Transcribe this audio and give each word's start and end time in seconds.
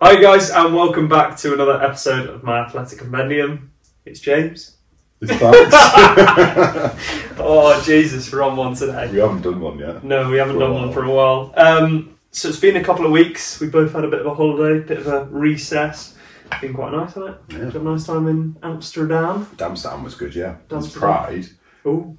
Hi 0.00 0.20
guys, 0.20 0.50
and 0.50 0.74
welcome 0.74 1.08
back 1.08 1.36
to 1.38 1.52
another 1.52 1.82
episode 1.82 2.28
of 2.28 2.42
my 2.42 2.60
Athletic 2.60 2.98
Compendium. 2.98 3.70
It's 4.04 4.20
James. 4.20 4.76
It's 5.20 5.30
back. 5.38 6.96
Oh 7.42 7.80
Jesus, 7.84 8.30
we're 8.32 8.42
on 8.42 8.56
one 8.56 8.74
today. 8.74 9.10
we 9.10 9.18
haven't 9.18 9.42
done 9.42 9.60
one 9.60 9.78
yet. 9.78 10.04
No, 10.04 10.28
we 10.30 10.36
haven't 10.38 10.56
For 10.56 10.62
a 10.62 10.64
done 10.66 10.74
one 10.74 10.82
while. 10.84 10.92
for 10.92 11.04
a 11.04 11.10
while. 11.10 11.52
Um, 11.56 12.18
so 12.32 12.48
it's 12.48 12.60
been 12.60 12.76
a 12.76 12.84
couple 12.84 13.06
of 13.06 13.12
weeks. 13.12 13.58
We 13.60 13.68
both 13.68 13.92
had 13.92 14.04
a 14.04 14.08
bit 14.08 14.20
of 14.20 14.26
a 14.26 14.34
holiday, 14.34 14.86
bit 14.86 14.98
of 14.98 15.06
a 15.06 15.24
recess. 15.24 16.16
Been 16.60 16.74
quite 16.74 16.92
nice, 16.92 17.14
hasn't 17.14 17.28
it? 17.30 17.36
Yeah. 17.50 17.64
Had 17.66 17.76
a 17.76 17.82
nice 17.82 18.04
time 18.06 18.26
in 18.28 18.56
Amsterdam. 18.62 19.46
Damstam 19.56 20.04
was 20.04 20.14
good, 20.14 20.34
yeah. 20.34 20.56
It 20.70 20.74
was. 20.74 20.92
Pride, 20.92 21.46
Oh, 21.84 22.14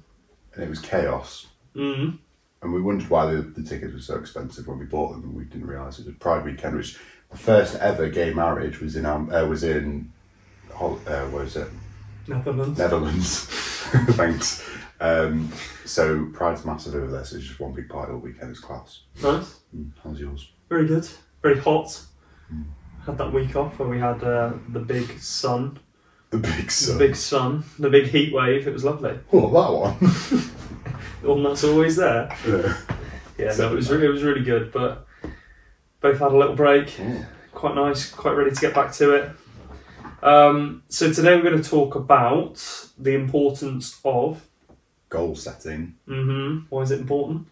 and 0.54 0.64
it 0.64 0.68
was 0.68 0.80
chaos. 0.80 1.46
mm. 1.76 2.18
And 2.62 2.72
we 2.72 2.80
wondered 2.80 3.08
why 3.10 3.26
the, 3.32 3.42
the 3.42 3.62
tickets 3.62 3.92
were 3.92 4.00
so 4.00 4.16
expensive 4.16 4.66
when 4.68 4.78
we 4.78 4.84
bought 4.86 5.12
them, 5.12 5.22
and 5.24 5.34
we 5.34 5.44
didn't 5.44 5.66
realise 5.66 5.98
it 5.98 6.06
was 6.06 6.14
Pride 6.16 6.44
weekend, 6.44 6.76
which 6.76 6.98
first 7.34 7.76
ever 7.76 8.08
gay 8.08 8.32
marriage 8.32 8.80
was 8.80 8.96
in 8.96 9.06
Am- 9.06 9.32
uh, 9.32 9.44
was 9.46 9.64
in 9.64 10.12
Hol- 10.72 11.00
uh, 11.06 11.24
where 11.26 11.44
is 11.44 11.56
it 11.56 11.68
Netherlands. 12.28 12.78
Netherlands. 12.78 13.44
Thanks. 14.12 14.68
Um, 15.00 15.50
so 15.84 16.26
Pride's 16.32 16.64
massive 16.64 16.94
over 16.94 17.08
there, 17.10 17.24
so 17.24 17.36
it's 17.36 17.46
just 17.46 17.58
one 17.58 17.72
big 17.72 17.88
party 17.88 18.12
all 18.12 18.18
weekend. 18.20 18.50
It's 18.50 18.60
class. 18.60 19.00
Nice. 19.22 19.60
Mm, 19.76 19.90
How's 20.04 20.20
yours? 20.20 20.50
Very 20.68 20.86
good. 20.86 21.08
Very 21.42 21.58
hot. 21.58 22.00
Had 23.04 23.18
that 23.18 23.32
week 23.32 23.56
off 23.56 23.78
where 23.80 23.88
we 23.88 23.98
had 23.98 24.22
uh, 24.22 24.52
the 24.68 24.78
big 24.78 25.18
sun, 25.18 25.80
The 26.30 26.38
big 26.38 26.70
sun 26.70 26.98
the 26.98 27.04
big 27.06 27.16
sun, 27.16 27.64
the 27.80 27.90
big 27.90 28.06
heat 28.06 28.32
wave. 28.32 28.68
It 28.68 28.72
was 28.72 28.84
lovely. 28.84 29.18
Oh, 29.32 29.50
that 29.50 29.72
one. 29.72 30.50
One 31.22 31.42
that's 31.44 31.62
always 31.64 31.96
there. 31.96 32.28
yeah. 32.46 32.76
Yeah, 33.38 33.54
no, 33.56 33.72
it 33.72 33.76
was 33.76 33.90
re- 33.90 34.04
it 34.06 34.10
was 34.10 34.22
really 34.22 34.42
good. 34.44 34.70
But 34.72 35.06
both 36.02 36.18
had 36.18 36.32
a 36.32 36.36
little 36.36 36.56
break. 36.56 36.94
Oh. 37.00 37.26
Quite 37.52 37.74
nice. 37.74 38.10
Quite 38.10 38.32
ready 38.32 38.50
to 38.50 38.60
get 38.60 38.74
back 38.74 38.92
to 38.94 39.14
it. 39.14 39.30
Um, 40.22 40.82
so 40.88 41.12
today 41.12 41.34
we're 41.36 41.42
going 41.50 41.60
to 41.62 41.68
talk 41.68 41.94
about 41.94 42.88
the 42.98 43.14
importance 43.14 43.98
of. 44.04 44.46
Goal 45.08 45.34
setting, 45.36 45.94
hmm 46.06 46.60
why 46.70 46.80
is 46.82 46.90
it 46.90 47.00
important? 47.00 47.46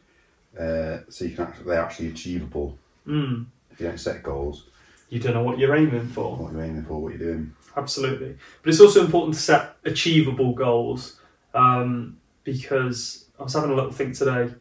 uh, 0.59 0.99
so 1.11 1.27
you 1.27 1.35
can 1.37 1.45
actually 1.47 1.65
they're 1.67 1.83
actually 1.85 2.09
achievable. 2.09 2.79
Mm, 3.07 3.47
If 3.71 3.81
you 3.81 3.87
don't 3.87 3.99
set 4.01 4.23
goals, 4.23 4.65
you 5.11 5.21
don't 5.21 5.35
know 5.35 5.43
what 5.43 5.59
you're 5.59 5.77
aiming 5.77 6.09
for. 6.09 6.37
what 6.37 6.53
you're 6.53 6.63
aiming 6.63 6.85
for, 6.85 7.03
what 7.03 7.11
you're 7.11 7.19
doing. 7.33 7.53
Absolutely. 7.77 8.37
But 8.63 8.71
it's 8.71 8.81
also 8.81 9.05
important 9.05 9.35
to 9.35 9.41
set 9.41 9.77
achievable 9.85 10.55
goals 10.55 11.21
um, 11.53 12.17
because 12.45 13.27
I 13.39 13.43
was 13.43 13.53
having 13.53 13.71
a 13.71 13.75
little 13.75 13.93
think 13.93 14.17
today 14.17 14.55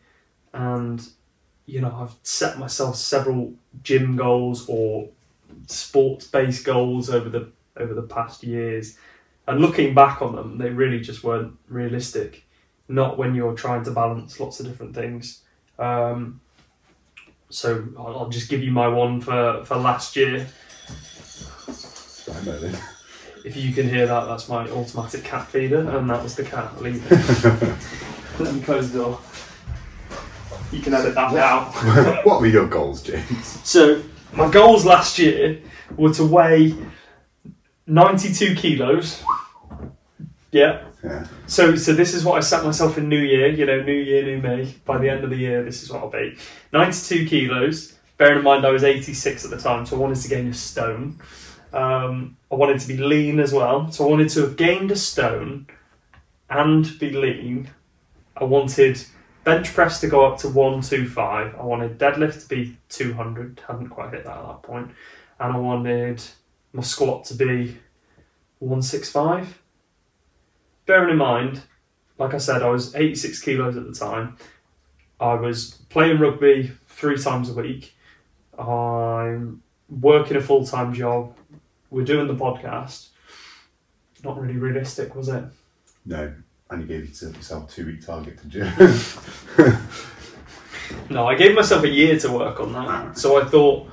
and, 0.54 1.08
you 1.70 1.82
know, 1.82 1.96
I've 1.96 2.16
set 2.24 2.58
myself 2.58 2.96
several 2.96 3.54
gym 3.84 4.16
goals 4.16 4.68
or 4.68 5.10
sports 5.68 6.26
based 6.26 6.66
goals 6.66 7.10
over 7.10 7.30
the 7.30 7.52
over 7.78 7.94
the 7.94 8.02
past 8.02 8.44
years. 8.44 8.98
And 9.48 9.62
looking 9.62 9.94
back 9.94 10.22
on 10.22 10.36
them, 10.36 10.58
they 10.58 10.70
really 10.70 11.00
just 11.00 11.24
weren't 11.24 11.58
realistic. 11.68 12.46
Not 12.88 13.18
when 13.18 13.36
you're 13.36 13.54
trying 13.54 13.84
to 13.84 13.92
balance 13.92 14.40
lots 14.40 14.60
of 14.60 14.66
different 14.66 14.96
things. 14.96 15.42
Um, 15.78 16.42
so 17.50 17.88
I'll 17.98 18.20
I'll 18.20 18.30
just 18.30 18.50
give 18.50 18.64
you 18.64 18.72
my 18.72 18.88
one 18.88 19.22
for, 19.22 19.64
for 19.66 19.76
last 19.76 20.16
year. 20.16 20.48
I 21.68 22.46
know 22.46 22.60
this. 22.60 22.82
If 23.46 23.56
you 23.56 23.74
can 23.74 23.88
hear 23.88 24.06
that, 24.06 24.26
that's 24.26 24.50
my 24.50 24.68
automatic 24.70 25.24
cat 25.24 25.48
feeder, 25.48 25.88
and 25.90 26.10
that 26.10 26.22
was 26.22 26.36
the 26.36 26.44
cat 26.44 26.82
leaving. 26.82 27.10
Let 28.40 28.54
me 28.54 28.62
close 28.62 28.92
the 28.92 29.00
door. 29.00 29.20
You 30.72 30.82
can 30.82 30.94
edit 30.94 31.16
that 31.16 31.36
out. 31.36 31.74
what 32.26 32.42
were 32.42 32.48
your 32.48 32.68
goals, 32.68 33.02
James? 33.02 33.60
so, 33.68 34.02
my 34.34 34.50
goals 34.50 34.86
last 34.86 35.18
year 35.18 35.62
were 35.98 36.14
to 36.14 36.26
weigh 36.26 36.76
92 37.88 38.56
kilos. 38.56 39.24
Yeah. 40.52 40.86
Yeah. 41.04 41.28
So, 41.48 41.76
so 41.76 41.94
this 41.94 42.14
is 42.14 42.24
what 42.24 42.38
I 42.38 42.42
set 42.42 42.64
myself 42.64 42.98
in 42.98 43.08
New 43.10 43.20
Year. 43.20 43.48
You 43.48 43.66
know, 43.66 43.82
New 43.82 43.94
Year, 43.94 44.24
New 44.24 44.42
Me. 44.42 44.76
By 44.86 44.98
the 44.98 45.10
end 45.10 45.24
of 45.24 45.30
the 45.30 45.38
year, 45.38 45.64
this 45.64 45.82
is 45.82 45.92
what 45.92 46.04
I'll 46.04 46.10
be: 46.10 46.38
ninety-two 46.74 47.26
kilos. 47.26 47.96
Bearing 48.18 48.40
in 48.40 48.44
mind 48.44 48.66
I 48.66 48.72
was 48.72 48.84
eighty-six 48.84 49.46
at 49.46 49.52
the 49.52 49.58
time, 49.58 49.86
so 49.86 49.96
I 49.96 50.00
wanted 50.00 50.18
to 50.18 50.28
gain 50.28 50.48
a 50.48 50.54
stone. 50.54 51.20
Um, 51.72 52.36
I 52.52 52.56
wanted 52.56 52.80
to 52.82 52.88
be 52.88 52.98
lean 52.98 53.40
as 53.40 53.54
well, 53.54 53.92
so 53.92 54.06
I 54.06 54.10
wanted 54.10 54.30
to 54.30 54.42
have 54.42 54.58
gained 54.58 54.92
a 54.92 54.96
stone 54.96 55.68
and 56.50 57.00
be 57.00 57.12
lean. 57.12 57.70
I 58.36 58.44
wanted 58.44 59.06
bench 59.44 59.74
press 59.74 60.00
to 60.02 60.08
go 60.08 60.26
up 60.26 60.40
to 60.40 60.50
one 60.50 60.82
two 60.82 61.08
five. 61.08 61.56
I 61.56 61.64
wanted 61.64 61.98
deadlift 61.98 62.42
to 62.44 62.48
be 62.48 62.78
two 62.90 63.14
hundred. 63.14 63.62
Hadn't 63.68 63.90
quite 63.90 64.14
hit 64.14 64.26
that 64.26 64.38
at 64.38 64.48
that 64.48 64.64
point, 64.64 64.92
and 65.40 65.54
I 65.54 65.58
wanted 65.58 66.22
my 66.74 66.84
squat 66.84 67.26
to 67.26 67.34
be 67.34 67.78
one 68.60 68.82
six 68.82 69.10
five 69.10 69.60
bearing 70.90 71.12
in 71.12 71.18
mind, 71.18 71.62
like 72.18 72.34
I 72.34 72.40
said, 72.40 72.64
I 72.64 72.70
was 72.70 72.96
86 72.96 73.40
kilos 73.42 73.78
at 73.78 73.86
the 73.86 73.94
time. 73.94 74.38
I 75.20 75.36
was 75.36 75.76
playing 75.90 76.18
rugby 76.18 76.72
three 76.88 77.16
times 77.16 77.48
a 77.52 77.54
week. 77.54 77.96
I'm 78.58 79.62
working 79.88 80.36
a 80.36 80.42
full 80.42 80.66
time 80.66 80.96
job. 80.96 81.38
We're 81.92 82.06
doing 82.06 82.26
the 82.26 82.34
podcast. 82.34 83.10
Not 84.24 84.42
really 84.42 84.58
realistic, 84.58 85.14
was 85.14 85.30
it? 85.30 85.44
No. 86.08 86.34
And 86.70 86.82
you 86.82 86.88
gave 86.88 87.08
yourself 87.10 87.70
a 87.70 87.74
two 87.74 87.86
week 87.86 88.06
target 88.06 88.38
to 88.40 88.48
do. 88.48 89.76
No, 91.10 91.28
I 91.28 91.36
gave 91.36 91.56
myself 91.56 91.84
a 91.84 91.90
year 91.90 92.18
to 92.20 92.32
work 92.32 92.60
on 92.60 92.74
that. 92.74 93.18
So 93.18 93.42
I 93.42 93.46
thought, 93.46 93.90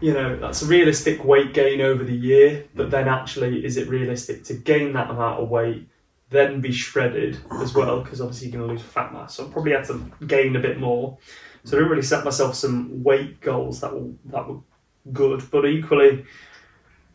you 0.00 0.12
know, 0.12 0.36
that's 0.36 0.62
a 0.62 0.66
realistic 0.66 1.24
weight 1.24 1.54
gain 1.54 1.80
over 1.80 2.04
the 2.04 2.14
year, 2.14 2.66
but 2.74 2.90
then 2.90 3.08
actually, 3.08 3.64
is 3.64 3.76
it 3.76 3.88
realistic 3.88 4.44
to 4.44 4.54
gain 4.54 4.92
that 4.92 5.10
amount 5.10 5.40
of 5.40 5.48
weight, 5.48 5.88
then 6.30 6.60
be 6.60 6.72
shredded 6.72 7.38
as 7.60 7.74
well? 7.74 8.00
Because 8.00 8.20
obviously, 8.20 8.48
you're 8.48 8.58
going 8.58 8.68
to 8.68 8.74
lose 8.74 8.82
fat 8.82 9.12
mass. 9.12 9.34
So 9.34 9.46
I 9.46 9.50
probably 9.50 9.72
had 9.72 9.84
to 9.86 10.10
gain 10.26 10.56
a 10.56 10.60
bit 10.60 10.78
more. 10.78 11.18
So 11.64 11.76
I 11.76 11.80
didn't 11.80 11.90
really 11.90 12.02
set 12.02 12.24
myself 12.24 12.54
some 12.54 13.02
weight 13.02 13.40
goals 13.40 13.80
that 13.80 13.92
were, 13.94 14.10
that 14.26 14.48
were 14.48 14.60
good, 15.12 15.42
but 15.50 15.66
equally, 15.66 16.24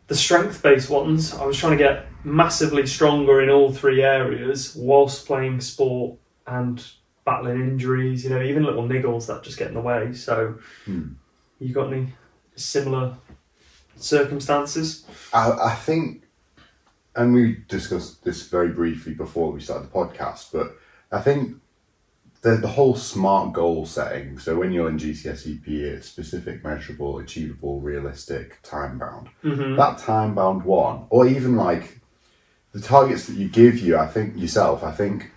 the 0.08 0.14
strength 0.14 0.62
based 0.62 0.90
ones, 0.90 1.32
I 1.34 1.46
was 1.46 1.56
trying 1.56 1.78
to 1.78 1.82
get 1.82 2.06
massively 2.24 2.86
stronger 2.86 3.40
in 3.42 3.50
all 3.50 3.70
three 3.72 4.02
areas 4.02 4.74
whilst 4.76 5.26
playing 5.26 5.60
sport 5.60 6.18
and 6.46 6.84
battling 7.24 7.60
injuries, 7.60 8.24
you 8.24 8.30
know, 8.30 8.42
even 8.42 8.64
little 8.64 8.84
niggles 8.88 9.26
that 9.26 9.42
just 9.42 9.58
get 9.58 9.68
in 9.68 9.74
the 9.74 9.80
way. 9.80 10.12
So, 10.12 10.56
Hmm. 10.84 11.12
you 11.58 11.72
got 11.72 11.92
any 11.92 12.12
similar 12.56 13.14
circumstances? 13.96 15.04
I, 15.32 15.50
I 15.52 15.74
think, 15.74 16.22
and 17.16 17.32
we 17.34 17.64
discussed 17.68 18.24
this 18.24 18.48
very 18.48 18.68
briefly 18.70 19.14
before 19.14 19.52
we 19.52 19.60
started 19.60 19.88
the 19.88 19.92
podcast, 19.94 20.52
but 20.52 20.76
I 21.12 21.20
think 21.20 21.56
the, 22.42 22.56
the 22.56 22.68
whole 22.68 22.94
smart 22.94 23.52
goal 23.54 23.86
setting, 23.86 24.38
so 24.38 24.56
when 24.56 24.72
you're 24.72 24.88
in 24.90 24.98
GCSE 24.98 25.64
PE, 25.64 25.72
it's 25.72 26.08
specific, 26.08 26.62
measurable, 26.62 27.18
achievable, 27.18 27.80
realistic, 27.80 28.60
time 28.62 28.98
bound. 28.98 29.28
Mm-hmm. 29.42 29.76
that 29.76 29.98
time 29.98 30.34
bound 30.34 30.64
one, 30.64 31.06
or 31.10 31.26
even 31.26 31.56
like 31.56 32.00
the 32.74 32.80
targets 32.80 33.26
that 33.26 33.36
you 33.36 33.48
give 33.48 33.78
you, 33.78 33.96
I 33.96 34.08
think 34.08 34.36
yourself, 34.36 34.82
I 34.82 34.90
think, 34.90 35.30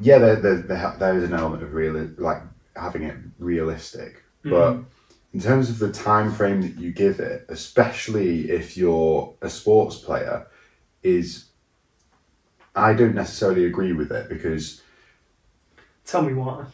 yeah, 0.00 0.18
there, 0.18 0.36
there, 0.36 0.56
there, 0.56 0.96
there 0.98 1.18
is 1.18 1.24
an 1.24 1.34
element 1.34 1.62
of 1.62 1.74
real, 1.74 2.10
like 2.16 2.40
having 2.74 3.02
it 3.02 3.16
realistic, 3.38 4.22
but 4.42 4.78
in 5.34 5.40
terms 5.40 5.68
of 5.68 5.78
the 5.78 5.92
time 5.92 6.32
frame 6.32 6.62
that 6.62 6.76
you 6.76 6.90
give 6.90 7.20
it, 7.20 7.44
especially 7.50 8.50
if 8.50 8.76
you're 8.76 9.34
a 9.42 9.50
sports 9.50 9.96
player, 9.96 10.46
is 11.02 11.44
I 12.74 12.94
don't 12.94 13.14
necessarily 13.14 13.66
agree 13.66 13.92
with 13.92 14.10
it 14.10 14.30
because 14.30 14.82
Tell 16.06 16.22
me 16.22 16.32
why. 16.32 16.64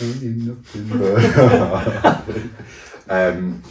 um, 3.08 3.62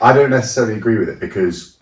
I 0.00 0.12
don't 0.12 0.30
necessarily 0.30 0.74
agree 0.74 0.98
with 0.98 1.08
it 1.08 1.20
because 1.20 1.79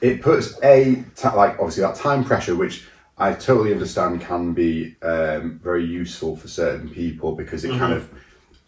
it 0.00 0.22
puts 0.22 0.58
a 0.62 1.04
ta- 1.14 1.34
like 1.34 1.52
obviously 1.52 1.82
that 1.82 1.96
time 1.96 2.24
pressure, 2.24 2.54
which 2.54 2.86
I 3.18 3.32
totally 3.32 3.72
understand 3.72 4.20
can 4.20 4.52
be 4.52 4.96
um, 5.02 5.58
very 5.62 5.84
useful 5.84 6.36
for 6.36 6.48
certain 6.48 6.88
people 6.88 7.34
because 7.34 7.64
it 7.64 7.70
kind 7.78 7.92
of 7.92 8.12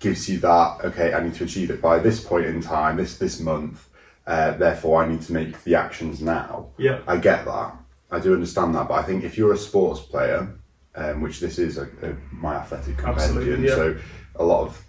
gives 0.01 0.29
you 0.29 0.39
that 0.39 0.85
okay, 0.85 1.13
I 1.13 1.23
need 1.23 1.35
to 1.35 1.45
achieve 1.45 1.71
it 1.71 1.83
by 1.83 1.99
this 1.99 2.23
point 2.23 2.47
in 2.47 2.61
time, 2.61 2.97
this 2.97 3.19
this 3.19 3.41
month. 3.41 3.89
Uh, 4.27 4.53
therefore, 4.53 5.03
I 5.03 5.09
need 5.09 5.23
to 5.23 5.33
make 5.33 5.65
the 5.65 5.75
actions 5.75 6.21
now. 6.21 6.69
Yeah. 6.77 7.01
I 7.07 7.17
get 7.17 7.47
that. 7.47 7.75
I 8.11 8.21
do 8.21 8.35
understand 8.35 8.75
that, 8.75 8.87
but 8.87 8.95
I 8.95 9.03
think 9.03 9.25
if 9.25 9.39
you're 9.39 9.55
a 9.55 9.59
sports 9.59 10.01
player, 10.01 10.55
um, 10.95 11.23
which 11.23 11.41
this 11.41 11.59
is 11.59 11.79
a, 11.79 11.85
a 12.03 12.15
my 12.33 12.57
athletic 12.57 12.97
compendium, 12.97 13.65
yeah. 13.65 13.75
so 13.75 13.97
a 14.37 14.45
lot 14.45 14.63
of, 14.67 14.83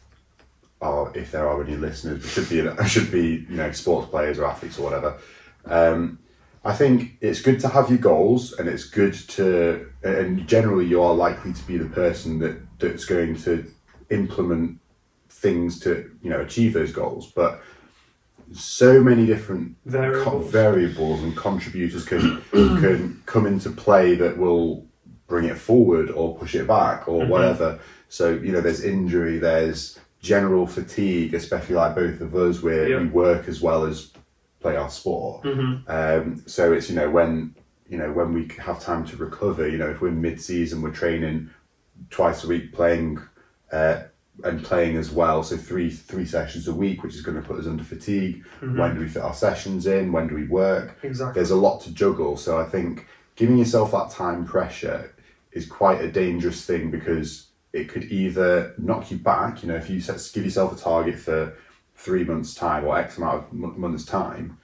or 0.82 1.16
if 1.18 1.32
there 1.32 1.48
are 1.48 1.64
any 1.64 1.76
listeners, 1.76 2.30
should 2.30 2.50
be 2.50 2.68
should 2.88 3.12
be 3.12 3.46
you 3.50 3.56
know 3.56 3.72
sports 3.72 4.10
players 4.10 4.40
or 4.40 4.46
athletes 4.46 4.80
or 4.80 4.84
whatever. 4.84 5.18
Um, 5.66 6.20
I 6.66 6.74
think 6.74 7.18
it's 7.22 7.42
good 7.42 7.60
to 7.62 7.70
have 7.70 7.90
your 7.90 8.00
goals, 8.00 8.54
and 8.54 8.68
it's 8.68 8.84
good 8.84 9.14
to, 9.30 9.90
and 10.04 10.46
generally 10.48 10.86
you 10.86 11.02
are 11.02 11.14
likely 11.14 11.54
to 11.54 11.64
be 11.68 11.78
the 11.78 11.86
person 11.90 12.40
that 12.40 12.58
that's 12.80 13.06
going 13.06 13.36
to 13.44 13.66
implement 14.10 14.80
things 15.30 15.80
to 15.80 16.12
you 16.22 16.30
know 16.30 16.42
achieve 16.42 16.74
those 16.74 16.92
goals, 16.92 17.32
but 17.32 17.62
so 18.52 19.02
many 19.04 19.26
different 19.26 19.76
co- 19.86 19.92
Variables. 19.92 20.52
variables 20.52 21.24
and 21.24 21.38
contributors 21.38 22.04
can 22.04 22.42
can 22.52 23.22
come 23.26 23.46
into 23.46 23.70
play 23.70 24.16
that 24.16 24.38
will 24.38 24.86
bring 25.28 25.46
it 25.46 25.58
forward 25.58 26.10
or 26.10 26.36
push 26.38 26.56
it 26.56 26.68
back 26.68 27.08
or 27.08 27.22
Mm-hmm. 27.22 27.30
whatever. 27.32 27.80
So 28.10 28.32
you 28.32 28.52
know, 28.52 28.60
there's 28.62 28.84
injury, 28.84 29.38
there's 29.38 30.00
general 30.22 30.66
fatigue, 30.68 31.34
especially 31.36 31.76
like 31.76 31.96
both 31.96 32.20
of 32.22 32.36
us, 32.36 32.62
where 32.62 32.90
Yeah. 32.90 33.00
we 33.00 33.06
work 33.08 33.48
as 33.48 33.62
well 33.62 33.86
as 33.86 34.12
play 34.60 34.76
our 34.76 34.90
sport. 34.90 35.44
Mm-hmm. 35.44 35.90
Um, 35.90 36.44
so 36.46 36.74
it's 36.74 36.90
you 36.90 36.96
know 36.96 37.10
when 37.10 37.56
you 37.88 37.98
know 37.98 38.12
when 38.12 38.34
we 38.34 38.50
have 38.60 38.80
time 38.80 39.06
to 39.08 39.18
recover. 39.18 39.68
You 39.68 39.78
know, 39.78 39.90
if 39.90 40.02
we're 40.02 40.12
mid-season, 40.12 40.82
we're 40.82 40.92
training 40.92 41.50
twice 42.10 42.44
a 42.44 42.48
week, 42.48 42.74
playing 42.74 43.20
uh, 43.72 44.04
and 44.44 44.64
playing 44.64 44.98
as 44.98 45.12
well. 45.12 45.44
So 45.44 45.58
three 45.58 45.90
three 45.90 46.26
sessions 46.26 46.68
a 46.68 46.74
week, 46.74 47.04
which 47.04 47.16
is 47.16 47.22
going 47.22 47.42
to 47.42 47.48
put 47.48 47.60
us 47.60 47.68
under 47.68 47.84
fatigue. 47.84 48.46
When 48.78 48.96
do 48.96 49.02
we 49.02 49.08
fit 49.08 49.24
our 49.24 49.34
sessions 49.34 49.88
in? 49.88 50.12
When 50.12 50.28
do 50.28 50.36
we 50.36 50.46
work? 50.46 50.98
Exactly. 51.04 51.34
There's 51.34 51.52
a 51.52 51.56
lot 51.56 51.82
to 51.82 51.92
juggle. 51.92 52.38
So 52.38 52.60
I 52.60 52.66
think 52.66 53.08
giving 53.36 53.58
yourself 53.58 53.92
that 53.92 54.12
time 54.12 54.46
pressure 54.46 55.14
is 55.52 55.66
quite 55.66 56.02
a 56.02 56.12
dangerous 56.12 56.66
thing 56.66 56.92
because 56.92 57.48
it 57.74 57.90
could 57.90 58.06
either 58.06 58.74
knock 58.78 59.12
you 59.12 59.18
back. 59.18 59.64
You 59.64 59.70
know, 59.70 59.76
if 59.76 59.90
you 59.90 60.02
set, 60.02 60.20
give 60.34 60.46
yourself 60.46 60.78
a 60.78 60.82
target 60.82 61.18
for 61.18 61.56
three 62.00 62.24
months' 62.24 62.54
time 62.56 62.86
or 62.86 62.98
X 62.98 63.18
amount 63.18 63.36
of 63.38 63.44
m- 63.51 63.80
months' 63.80 64.06
time, 64.06 64.57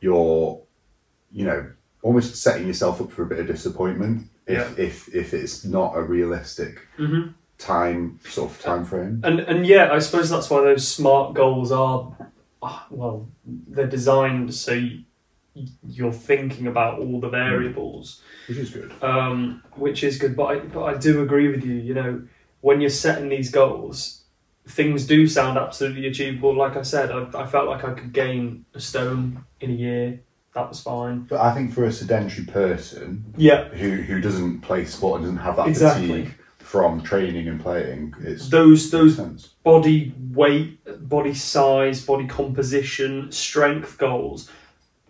you're, 0.00 0.62
you 1.32 1.44
know, 1.44 1.70
almost 2.02 2.36
setting 2.36 2.66
yourself 2.66 3.00
up 3.00 3.10
for 3.10 3.22
a 3.24 3.26
bit 3.26 3.40
of 3.40 3.46
disappointment 3.46 4.28
if 4.46 4.78
if, 4.78 5.14
if 5.14 5.34
it's 5.34 5.64
not 5.64 5.96
a 5.96 6.02
realistic 6.02 6.86
Mhm. 6.98 7.34
time 7.58 8.18
sort 8.24 8.50
of 8.50 8.60
time 8.62 8.84
frame. 8.84 9.20
And 9.24 9.40
and 9.40 9.66
yeah, 9.66 9.92
I 9.92 9.98
suppose 9.98 10.30
that's 10.30 10.48
why 10.48 10.62
those 10.62 10.86
smart 10.86 11.34
goals 11.34 11.72
are, 11.72 12.16
ah, 12.62 12.86
well, 12.90 13.28
they're 13.44 13.86
designed 13.88 14.54
so 14.54 14.72
y- 14.72 15.04
you're 15.86 16.12
thinking 16.12 16.66
about 16.68 17.00
all 17.00 17.20
the 17.20 17.28
variables, 17.28 18.22
Which 18.46 18.58
is 18.58 18.70
good. 18.70 18.92
um, 19.02 19.62
which 19.74 20.04
is 20.04 20.16
good. 20.18 20.36
But 20.36 20.44
I 20.44 20.58
but 20.60 20.84
I 20.84 20.94
do 20.96 21.20
agree 21.22 21.48
with 21.48 21.64
you. 21.64 21.74
You 21.74 21.94
know, 21.94 22.22
when 22.60 22.80
you're 22.80 22.90
setting 22.90 23.28
these 23.28 23.50
goals, 23.50 24.17
things 24.68 25.06
do 25.06 25.26
sound 25.26 25.58
absolutely 25.58 26.06
achievable. 26.06 26.54
Like 26.54 26.76
I 26.76 26.82
said, 26.82 27.10
I, 27.10 27.26
I 27.42 27.46
felt 27.46 27.68
like 27.68 27.84
I 27.84 27.92
could 27.94 28.12
gain 28.12 28.64
a 28.74 28.80
stone 28.80 29.44
in 29.60 29.70
a 29.70 29.74
year. 29.74 30.20
That 30.54 30.68
was 30.68 30.80
fine. 30.80 31.20
But 31.20 31.40
I 31.40 31.54
think 31.54 31.72
for 31.72 31.84
a 31.84 31.92
sedentary 31.92 32.46
person 32.46 33.32
Yeah, 33.36 33.68
who 33.68 33.90
who 34.02 34.20
doesn't 34.20 34.60
play 34.60 34.84
sport 34.84 35.20
and 35.20 35.24
doesn't 35.26 35.38
have 35.44 35.56
that 35.56 35.68
Exactly. 35.68 36.08
fatigue 36.08 36.34
from 36.58 37.02
training 37.02 37.48
and 37.48 37.60
playing, 37.60 38.14
it's 38.20 38.48
those 38.48 38.90
those 38.90 39.16
sense. 39.16 39.54
body 39.62 40.14
weight, 40.32 40.78
body 41.08 41.32
size, 41.34 42.04
body 42.04 42.26
composition, 42.26 43.30
strength 43.32 43.96
goals 43.98 44.50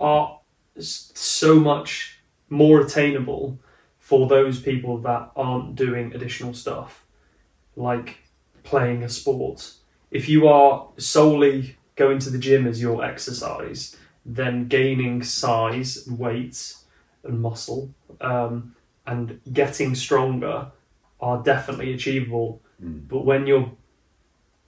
are 0.00 0.38
so 0.78 1.58
much 1.58 2.20
more 2.48 2.80
attainable 2.80 3.58
for 3.98 4.28
those 4.28 4.60
people 4.60 4.98
that 4.98 5.30
aren't 5.34 5.74
doing 5.74 6.14
additional 6.14 6.54
stuff 6.54 7.04
like 7.76 8.18
playing 8.68 9.02
a 9.02 9.08
sport. 9.08 9.72
If 10.10 10.28
you 10.28 10.46
are 10.46 10.88
solely 10.98 11.76
going 11.96 12.18
to 12.20 12.30
the 12.30 12.38
gym 12.38 12.66
as 12.66 12.80
your 12.80 13.04
exercise, 13.04 13.96
then 14.24 14.68
gaining 14.68 15.22
size, 15.22 16.06
weight, 16.06 16.74
and 17.24 17.40
muscle, 17.40 17.90
um, 18.20 18.74
and 19.06 19.40
getting 19.52 19.94
stronger 19.94 20.70
are 21.20 21.42
definitely 21.42 21.92
achievable. 21.92 22.60
Mm. 22.82 23.08
But 23.08 23.24
when 23.24 23.46
you're 23.46 23.70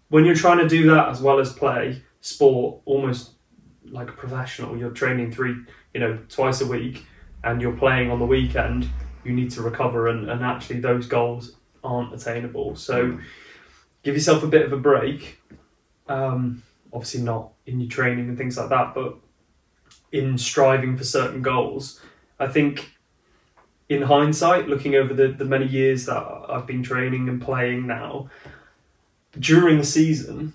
when 0.08 0.24
you're 0.24 0.34
trying 0.34 0.58
to 0.58 0.68
do 0.68 0.90
that 0.90 1.08
as 1.08 1.20
well 1.20 1.38
as 1.38 1.52
play 1.52 2.02
sport, 2.20 2.80
almost 2.84 3.30
like 3.84 4.08
a 4.08 4.12
professional, 4.12 4.76
you're 4.76 4.90
training 4.90 5.30
three, 5.30 5.54
you 5.94 6.00
know, 6.00 6.18
twice 6.28 6.60
a 6.60 6.66
week, 6.66 7.04
and 7.44 7.60
you're 7.62 7.76
playing 7.76 8.10
on 8.10 8.18
the 8.18 8.26
weekend. 8.26 8.88
You 9.24 9.32
need 9.32 9.50
to 9.52 9.62
recover, 9.62 10.08
and, 10.08 10.28
and 10.30 10.42
actually 10.42 10.80
those 10.80 11.06
goals 11.06 11.56
aren't 11.84 12.12
attainable. 12.14 12.76
So 12.76 12.96
Mm. 13.04 13.20
Give 14.02 14.14
yourself 14.14 14.42
a 14.42 14.46
bit 14.46 14.64
of 14.64 14.72
a 14.72 14.76
break. 14.76 15.40
Um, 16.08 16.62
obviously 16.92 17.22
not 17.22 17.52
in 17.66 17.80
your 17.80 17.88
training 17.88 18.28
and 18.28 18.36
things 18.36 18.56
like 18.56 18.68
that, 18.70 18.94
but 18.94 19.16
in 20.12 20.36
striving 20.38 20.96
for 20.96 21.04
certain 21.04 21.42
goals. 21.42 22.00
I 22.38 22.48
think 22.48 22.92
in 23.88 24.02
hindsight, 24.02 24.68
looking 24.68 24.94
over 24.94 25.14
the, 25.14 25.28
the 25.28 25.44
many 25.44 25.66
years 25.66 26.06
that 26.06 26.22
I've 26.48 26.66
been 26.66 26.82
training 26.82 27.28
and 27.28 27.40
playing 27.40 27.86
now, 27.86 28.30
during 29.38 29.78
the 29.78 29.84
season, 29.84 30.54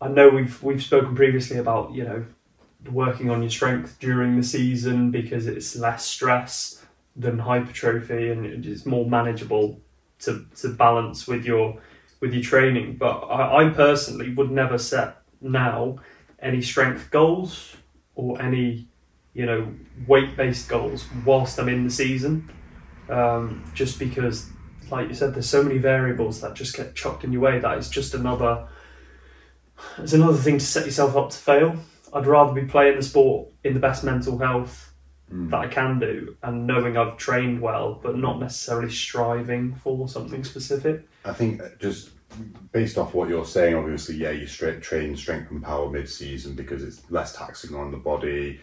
I 0.00 0.08
know 0.08 0.28
we've 0.28 0.60
we've 0.62 0.82
spoken 0.82 1.14
previously 1.14 1.58
about, 1.58 1.92
you 1.92 2.04
know, 2.04 2.24
working 2.90 3.30
on 3.30 3.42
your 3.42 3.50
strength 3.50 3.98
during 4.00 4.36
the 4.36 4.42
season 4.42 5.10
because 5.10 5.46
it's 5.46 5.76
less 5.76 6.04
stress 6.04 6.84
than 7.14 7.38
hypertrophy 7.38 8.30
and 8.30 8.66
it's 8.66 8.86
more 8.86 9.08
manageable 9.08 9.80
to, 10.20 10.46
to 10.56 10.68
balance 10.68 11.28
with 11.28 11.44
your 11.44 11.78
with 12.22 12.32
your 12.32 12.42
training. 12.42 12.96
But 12.96 13.18
I, 13.24 13.66
I 13.66 13.68
personally 13.68 14.32
would 14.32 14.50
never 14.50 14.78
set 14.78 15.18
now 15.42 15.98
any 16.40 16.62
strength 16.62 17.10
goals 17.10 17.76
or 18.14 18.40
any 18.40 18.88
you 19.34 19.44
know 19.44 19.74
weight 20.06 20.36
based 20.36 20.68
goals 20.68 21.06
whilst 21.26 21.58
I'm 21.58 21.68
in 21.68 21.84
the 21.84 21.90
season, 21.90 22.50
um, 23.10 23.70
just 23.74 23.98
because, 23.98 24.48
like 24.90 25.08
you 25.08 25.14
said, 25.14 25.34
there's 25.34 25.50
so 25.50 25.62
many 25.62 25.76
variables 25.76 26.40
that 26.40 26.54
just 26.54 26.74
get 26.74 26.94
chucked 26.94 27.24
in 27.24 27.32
your 27.32 27.42
way. 27.42 27.58
That 27.58 27.76
is 27.76 27.90
just 27.90 28.14
another. 28.14 28.66
It's 29.98 30.12
another 30.12 30.38
thing 30.38 30.58
to 30.58 30.64
set 30.64 30.86
yourself 30.86 31.16
up 31.16 31.30
to 31.30 31.36
fail. 31.36 31.76
I'd 32.14 32.26
rather 32.26 32.52
be 32.52 32.66
playing 32.66 32.96
the 32.96 33.02
sport 33.02 33.48
in 33.64 33.74
the 33.74 33.80
best 33.80 34.04
mental 34.04 34.38
health 34.38 34.91
Mm. 35.32 35.50
that 35.50 35.60
I 35.60 35.66
can 35.66 35.98
do 35.98 36.36
and 36.42 36.66
knowing 36.66 36.96
I've 36.98 37.16
trained 37.16 37.62
well, 37.62 37.98
but 38.02 38.18
not 38.18 38.38
necessarily 38.38 38.90
striving 38.90 39.74
for 39.76 40.06
something 40.06 40.44
specific. 40.44 41.08
I 41.24 41.32
think 41.32 41.62
just 41.78 42.10
based 42.70 42.98
off 42.98 43.14
what 43.14 43.30
you're 43.30 43.46
saying, 43.46 43.74
obviously, 43.74 44.16
yeah, 44.16 44.30
you 44.30 44.46
straight 44.46 44.82
train 44.82 45.16
strength 45.16 45.50
and 45.50 45.62
power 45.62 45.88
mid-season 45.88 46.54
because 46.54 46.82
it's 46.82 47.10
less 47.10 47.34
taxing 47.34 47.74
on 47.74 47.90
the 47.92 47.96
body, 47.96 48.60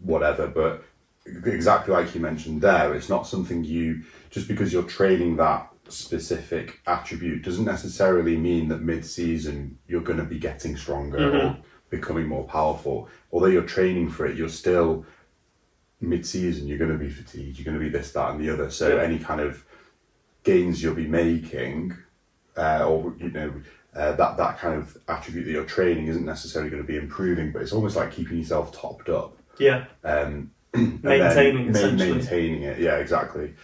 whatever. 0.00 0.46
But 0.46 0.82
exactly 1.26 1.92
like 1.92 2.14
you 2.14 2.22
mentioned 2.22 2.62
there, 2.62 2.94
it's 2.94 3.10
not 3.10 3.26
something 3.26 3.62
you 3.62 4.02
just 4.30 4.48
because 4.48 4.72
you're 4.72 4.84
training 4.84 5.36
that 5.36 5.68
specific 5.88 6.80
attribute 6.86 7.42
doesn't 7.42 7.64
necessarily 7.66 8.36
mean 8.36 8.68
that 8.68 8.80
mid-season 8.80 9.76
you're 9.88 10.00
going 10.00 10.18
to 10.18 10.24
be 10.24 10.38
getting 10.38 10.74
stronger 10.76 11.18
or 11.18 11.30
Mhm. 11.50 11.56
becoming 11.90 12.26
more 12.26 12.44
powerful. 12.44 13.08
Although 13.32 13.46
you're 13.46 13.62
training 13.62 14.08
for 14.10 14.24
it, 14.26 14.36
you're 14.36 14.48
still 14.48 15.04
mid-season. 16.00 16.66
You're 16.68 16.78
going 16.78 16.92
to 16.92 16.98
be 16.98 17.10
fatigued. 17.10 17.58
You're 17.58 17.64
going 17.64 17.78
to 17.78 17.84
be 17.84 17.90
this, 17.90 18.12
that, 18.12 18.30
and 18.30 18.40
the 18.40 18.52
other. 18.52 18.70
So 18.70 18.96
Yeah. 18.96 19.02
any 19.02 19.18
kind 19.18 19.40
of 19.40 19.64
gains 20.44 20.82
you'll 20.82 20.94
be 20.94 21.06
making 21.06 21.94
uh, 22.56 22.84
or 22.88 23.14
you 23.18 23.30
know 23.30 23.52
uh, 23.94 24.12
that 24.12 24.36
that 24.36 24.58
kind 24.58 24.74
of 24.80 24.96
attribute 25.08 25.44
that 25.46 25.50
you're 25.52 25.64
training 25.64 26.06
isn't 26.06 26.24
necessarily 26.24 26.70
going 26.70 26.82
to 26.82 26.86
be 26.86 26.96
improving, 26.96 27.52
but 27.52 27.62
it's 27.62 27.72
almost 27.72 27.96
like 27.96 28.12
keeping 28.12 28.38
yourself 28.38 28.72
topped 28.78 29.08
up, 29.08 29.36
Yeah, 29.58 29.84
um, 30.04 30.50
Maintaining, 30.74 31.72
ma- 31.72 31.90
maintaining 31.92 32.62
it. 32.62 32.78
Yeah, 32.78 32.96
exactly. 32.96 33.54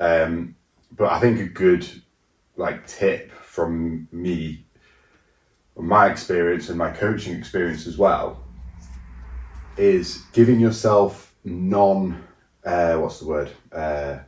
Um, 0.00 0.56
but 0.96 1.10
I 1.12 1.20
think 1.20 1.40
a 1.40 1.44
good 1.44 1.86
like 2.56 2.86
tip 2.86 3.30
from 3.32 4.08
me, 4.12 4.64
my 5.76 6.08
experience 6.10 6.68
and 6.68 6.78
my 6.78 6.90
coaching 6.90 7.36
experience 7.36 7.86
as 7.86 7.98
well, 7.98 8.42
is 9.76 10.22
giving 10.32 10.60
yourself 10.60 11.33
non 11.44 12.24
uh, 12.64 12.96
what's 12.96 13.20
the 13.20 13.26
word 13.26 13.50
uh, 13.72 14.18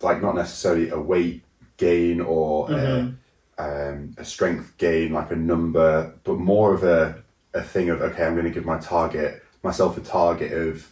like 0.00 0.22
not 0.22 0.34
necessarily 0.34 0.88
a 0.90 0.98
weight 0.98 1.42
gain 1.76 2.20
or 2.20 2.68
Mhm. 2.68 3.16
a, 3.58 3.90
um, 3.90 4.14
a 4.16 4.24
strength 4.24 4.74
gain 4.78 5.12
like 5.12 5.30
a 5.30 5.36
number 5.36 6.14
but 6.24 6.38
more 6.38 6.72
of 6.74 6.84
a, 6.84 7.22
a 7.54 7.62
thing 7.62 7.90
of 7.90 8.00
okay 8.00 8.24
i'm 8.24 8.34
going 8.34 8.44
to 8.46 8.50
give 8.50 8.64
my 8.64 8.78
target 8.78 9.42
myself 9.62 9.96
a 9.98 10.00
target 10.00 10.52
of 10.52 10.88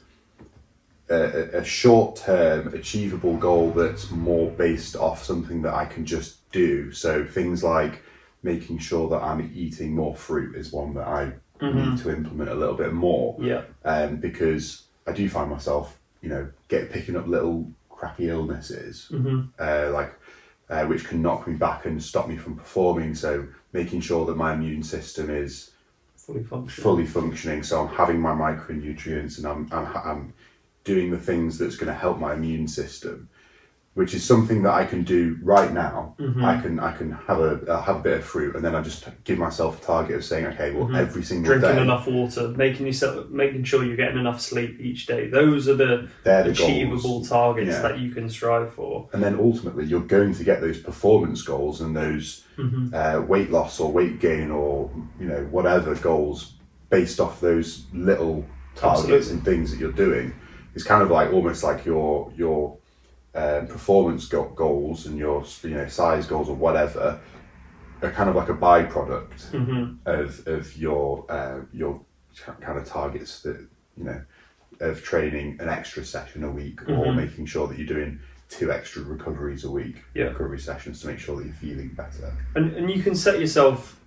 a- 1.09 1.59
a 1.59 1.64
short 1.64 2.16
term 2.16 2.68
achievable 2.75 3.37
goal 3.37 3.71
that's 3.71 4.11
more 4.11 4.50
based 4.50 4.97
off 4.97 5.23
something 5.25 5.62
that 5.62 5.75
i 5.75 5.85
can 5.85 6.04
just 6.04 6.50
do 6.50 6.90
so 6.92 7.25
things 7.25 7.62
like 7.62 8.02
making 8.42 8.78
sure 8.78 9.09
that 9.09 9.23
i'm 9.23 9.50
eating 9.54 9.95
more 9.95 10.14
fruit 10.16 10.56
is 10.56 10.73
one 10.73 10.95
that 10.95 11.06
i 11.06 11.33
need 11.60 11.98
to 11.98 12.10
implement 12.10 12.50
a 12.50 12.54
little 12.54 12.75
bit 12.75 12.92
more 12.92 13.36
yeah, 13.40 13.62
um, 13.84 14.16
because 14.16 14.84
I 15.06 15.12
do 15.12 15.28
find 15.28 15.50
myself, 15.50 15.98
you 16.20 16.28
know, 16.28 16.48
get 16.68 16.90
picking 16.90 17.16
up 17.16 17.26
little 17.26 17.70
crappy 17.88 18.28
illnesses, 18.28 19.06
hmm 19.10 19.42
uh, 19.58 19.90
like 19.92 20.14
uh, 20.68 20.84
which 20.86 21.04
can 21.04 21.22
knock 21.22 21.46
me 21.46 21.54
back 21.54 21.86
and 21.86 22.02
stop 22.02 22.28
me 22.28 22.36
from 22.36 22.56
performing. 22.56 23.14
So 23.14 23.46
making 23.72 24.00
sure 24.00 24.26
that 24.26 24.36
my 24.36 24.52
immune 24.54 24.82
system 24.82 25.30
is 25.30 25.70
fully 26.16 26.42
functional. 26.42 26.82
fully 26.82 27.06
functioning. 27.06 27.62
So 27.62 27.82
I'm 27.82 27.94
having 27.94 28.20
my 28.20 28.32
micronutrients 28.32 29.38
and 29.38 29.46
I'm 29.46 29.68
I'm, 29.72 29.96
I'm 29.96 30.34
doing 30.84 31.10
the 31.10 31.18
things 31.18 31.58
that's 31.58 31.76
going 31.76 31.92
to 31.92 31.98
help 31.98 32.18
my 32.18 32.34
immune 32.34 32.68
system. 32.68 33.28
Which 33.96 34.12
is 34.12 34.22
something 34.22 34.62
that 34.62 34.74
I 34.74 34.84
can 34.84 35.04
do 35.04 35.38
right 35.42 35.72
now. 35.72 36.14
Mhm. 36.20 36.44
I 36.44 36.60
can 36.60 36.78
I 36.78 36.92
can 36.92 37.12
have 37.28 37.40
a 37.40 37.52
uh, 37.66 37.80
have 37.80 37.96
a 37.96 38.00
bit 38.00 38.18
of 38.18 38.24
fruit, 38.24 38.54
and 38.54 38.62
then 38.62 38.74
I 38.74 38.82
just 38.82 39.08
give 39.24 39.38
myself 39.38 39.82
a 39.82 39.86
target 39.86 40.16
of 40.16 40.22
saying, 40.24 40.44
okay, 40.48 40.70
well, 40.70 40.86
Mhm. 40.86 40.98
every 40.98 41.22
single 41.22 41.46
Drinking 41.54 41.76
day, 41.76 41.82
enough 41.82 42.06
water, 42.06 42.48
making 42.48 42.84
yourself, 42.86 43.30
making 43.30 43.64
sure 43.64 43.82
you're 43.84 43.96
getting 43.96 44.18
enough 44.18 44.38
sleep 44.42 44.78
each 44.80 45.06
day. 45.06 45.28
Those 45.30 45.66
are 45.66 45.76
the 45.76 46.08
they're 46.24 46.44
the 46.44 46.50
achievable 46.50 47.00
goals. 47.20 47.28
targets 47.30 47.70
Yeah. 47.76 47.82
that 47.88 47.98
you 47.98 48.10
can 48.10 48.28
strive 48.28 48.74
for. 48.74 49.08
And 49.14 49.22
then 49.22 49.38
ultimately, 49.40 49.86
you're 49.86 50.00
going 50.18 50.34
to 50.34 50.44
get 50.44 50.60
those 50.60 50.78
performance 50.78 51.40
goals 51.42 51.80
and 51.80 51.96
those 51.96 52.44
hmm 52.56 52.88
uh, 52.92 53.20
weight 53.26 53.50
loss 53.50 53.80
or 53.80 53.90
weight 53.90 54.20
gain 54.20 54.50
or 54.50 54.90
you 55.18 55.26
know 55.26 55.42
whatever 55.50 55.94
goals 55.94 56.52
based 56.90 57.18
off 57.18 57.40
those 57.40 57.86
little 57.94 58.44
targets 58.74 59.04
Absolutely. 59.04 59.30
and 59.32 59.44
things 59.44 59.70
that 59.70 59.80
you're 59.80 60.00
doing. 60.06 60.34
It's 60.74 60.84
kind 60.84 61.02
of 61.02 61.10
like 61.10 61.32
almost 61.32 61.64
like 61.64 61.86
your 61.86 62.30
your 62.36 62.76
um, 63.36 63.66
performance 63.66 64.26
go- 64.26 64.48
goals 64.54 65.06
and 65.06 65.18
your 65.18 65.44
you 65.62 65.70
know 65.70 65.86
size 65.88 66.26
goals 66.26 66.48
or 66.48 66.56
whatever 66.56 67.20
are 68.02 68.10
kind 68.10 68.28
of 68.30 68.36
like 68.36 68.48
a 68.48 68.54
byproduct 68.54 69.40
hmm 69.50 69.94
of 70.06 70.46
of 70.46 70.76
your 70.76 71.24
uh, 71.30 71.60
your 71.72 72.00
kind 72.60 72.78
of 72.78 72.86
targets 72.86 73.42
that 73.42 73.58
you 73.96 74.04
know 74.04 74.20
of 74.80 75.02
training 75.02 75.56
an 75.60 75.68
extra 75.68 76.04
session 76.04 76.44
a 76.44 76.50
week 76.50 76.82
or 76.88 77.06
Mhm. 77.06 77.16
making 77.16 77.46
sure 77.46 77.66
that 77.66 77.78
you're 77.78 77.86
doing 77.86 78.18
two 78.48 78.70
extra 78.70 79.02
recoveries 79.02 79.64
a 79.64 79.70
week 79.70 79.96
Yeah. 80.14 80.26
recovery 80.26 80.58
sessions 80.60 81.00
to 81.00 81.06
make 81.08 81.18
sure 81.18 81.36
that 81.36 81.44
you're 81.46 81.54
feeling 81.54 81.88
better 82.02 82.32
And 82.54 82.72
and 82.74 82.90
you 82.90 83.02
can 83.02 83.14
set 83.14 83.40
yourself 83.40 83.98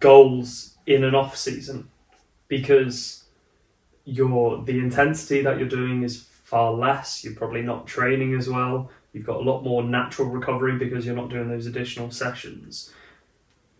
goals 0.00 0.76
in 0.86 1.02
an 1.04 1.14
off 1.14 1.36
season 1.36 1.88
because 2.48 3.24
your 4.04 4.62
the 4.64 4.78
intensity 4.78 5.42
that 5.42 5.58
you're 5.58 5.68
doing 5.80 6.02
is 6.02 6.24
far 6.52 6.74
less. 6.74 7.24
You're 7.24 7.34
probably 7.34 7.62
not 7.62 7.86
training 7.86 8.34
as 8.34 8.46
well. 8.46 8.90
You've 9.14 9.24
got 9.24 9.38
a 9.38 9.42
lot 9.42 9.62
more 9.62 9.82
natural 9.82 10.28
recovery 10.28 10.76
because 10.76 11.06
you're 11.06 11.16
not 11.16 11.30
doing 11.30 11.48
those 11.48 11.66
additional 11.66 12.10
sessions. 12.10 12.92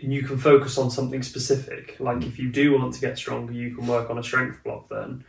And 0.01 0.11
you 0.11 0.23
can 0.23 0.39
focus 0.39 0.79
on 0.79 0.91
something 0.91 1.23
specific. 1.23 2.01
Like 2.01 2.25
if 2.25 2.39
you 2.39 2.49
do 2.49 2.79
want 2.79 2.95
to 2.95 3.01
get 3.01 3.19
stronger, 3.19 3.53
you 3.53 3.75
can 3.77 3.87
work 3.87 4.09
on 4.09 4.17
a 4.17 4.23
strength 4.23 4.65
block 4.65 4.89
then. 4.89 5.23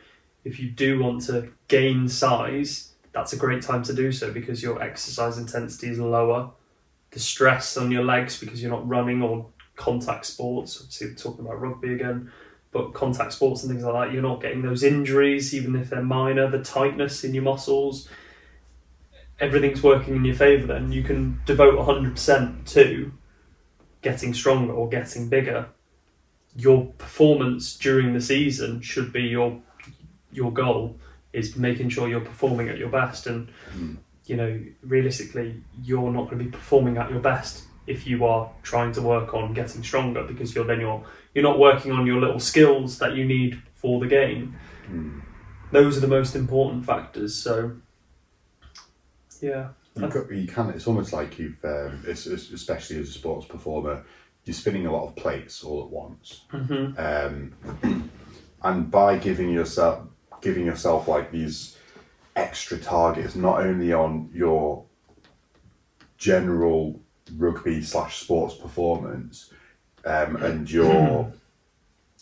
If 0.46 0.58
you 0.58 0.70
do 0.70 1.04
want 1.04 1.24
to 1.26 1.50
gain 1.68 2.08
size, 2.08 2.94
that's 3.12 3.34
a 3.34 3.38
great 3.38 3.62
time 3.62 3.84
to 3.84 3.94
do 3.94 4.14
so 4.14 4.32
because 4.32 4.64
your 4.64 4.82
exercise 4.82 5.38
intensity 5.38 5.90
is 5.90 6.00
lower. 6.00 6.50
The 7.12 7.20
stress 7.20 7.76
on 7.76 7.92
your 7.92 8.06
legs 8.06 8.40
because 8.40 8.62
you're 8.62 8.72
not 8.72 8.88
running 8.88 9.22
or 9.22 9.48
contact 9.76 10.28
sports. 10.28 10.80
Obviously, 10.80 11.14
talking 11.16 11.46
about 11.46 11.60
rugby 11.60 11.94
again, 11.94 12.32
but 12.74 12.94
contact 12.94 13.34
sports 13.34 13.64
and 13.64 13.72
things 13.72 13.84
like 13.84 13.94
that, 13.94 14.14
you're 14.14 14.22
not 14.24 14.42
getting 14.42 14.64
those 14.64 14.84
injuries, 14.84 15.54
even 15.54 15.76
if 15.76 15.90
they're 15.92 16.02
minor. 16.02 16.50
The 16.50 16.64
tightness 16.64 17.24
in 17.24 17.34
your 17.34 17.44
muscles, 17.44 18.10
everything's 19.40 19.84
working 19.84 20.16
in 20.16 20.26
your 20.26 20.36
favour. 20.36 20.68
Then 20.68 20.92
you 20.92 21.04
can 21.04 21.40
devote 21.46 21.76
100% 21.76 22.66
to 22.74 23.12
getting 24.02 24.34
stronger 24.34 24.74
or 24.74 24.90
getting 24.90 25.30
bigger. 25.30 25.68
Your 26.56 26.86
performance 26.98 27.76
during 27.78 28.14
the 28.14 28.22
season 28.22 28.82
should 28.82 29.14
be 29.14 29.24
your 29.24 29.62
your 30.32 30.52
goal 30.52 30.98
is 31.32 31.56
making 31.56 31.90
sure 31.90 32.08
you're 32.08 32.20
performing 32.20 32.70
at 32.70 32.78
your 32.78 32.90
best 32.90 33.28
and 33.28 33.50
Mm. 33.76 33.98
you 34.26 34.36
know 34.36 34.60
realistically 34.82 35.62
you're 35.84 36.12
not 36.12 36.26
going 36.26 36.40
to 36.40 36.46
be 36.46 36.50
performing 36.50 36.98
at 36.98 37.10
your 37.12 37.20
best 37.20 37.64
if 37.86 38.08
you 38.08 38.26
are 38.26 38.50
trying 38.64 38.92
to 38.94 39.02
work 39.02 39.34
on 39.34 39.54
getting 39.54 39.84
stronger 39.84 40.24
because 40.24 40.56
you're 40.56 40.66
then 40.66 40.80
you're 40.80 41.04
you're 41.34 41.44
not 41.44 41.58
working 41.60 41.92
on 41.92 42.06
your 42.06 42.20
little 42.20 42.40
skills 42.40 42.98
that 43.00 43.16
you 43.16 43.26
need 43.26 43.62
for 43.76 44.00
the 44.00 44.08
game 44.08 44.56
Mm. 44.90 45.22
those 45.72 45.98
are 45.98 46.02
the 46.02 46.08
most 46.08 46.36
important 46.36 46.86
factors 46.86 47.34
so 47.36 47.72
yeah 49.42 49.70
You, 49.96 50.08
co- 50.08 50.28
you 50.32 50.48
can. 50.48 50.70
It's 50.72 50.88
almost 50.88 51.14
like 51.14 51.38
you've, 51.40 51.64
um, 51.64 52.04
it's, 52.08 52.26
it's, 52.28 52.52
especially 52.52 53.00
as 53.00 53.10
a 53.10 53.12
sports 53.14 53.46
performer, 53.46 54.04
you're 54.44 54.54
spinning 54.54 54.86
a 54.88 54.92
lot 54.92 55.08
of 55.08 55.16
plates 55.16 55.64
all 55.64 55.84
at 55.84 55.90
once, 55.90 56.44
hmm 56.50 56.92
um, 56.98 57.54
and 58.64 58.92
by 58.92 59.18
giving 59.18 59.50
yourself 59.50 60.04
giving 60.42 60.66
yourself 60.66 61.08
like 61.08 61.32
these 61.32 61.78
extra 62.36 62.78
targets, 62.78 63.36
not 63.36 63.62
only 63.62 63.94
on 63.94 64.30
your 64.34 64.84
general 66.18 67.00
rugby 67.38 67.82
slash 67.82 68.20
sports 68.22 68.56
performance, 68.56 69.52
um, 70.06 70.36
and 70.38 70.70
your 70.70 71.32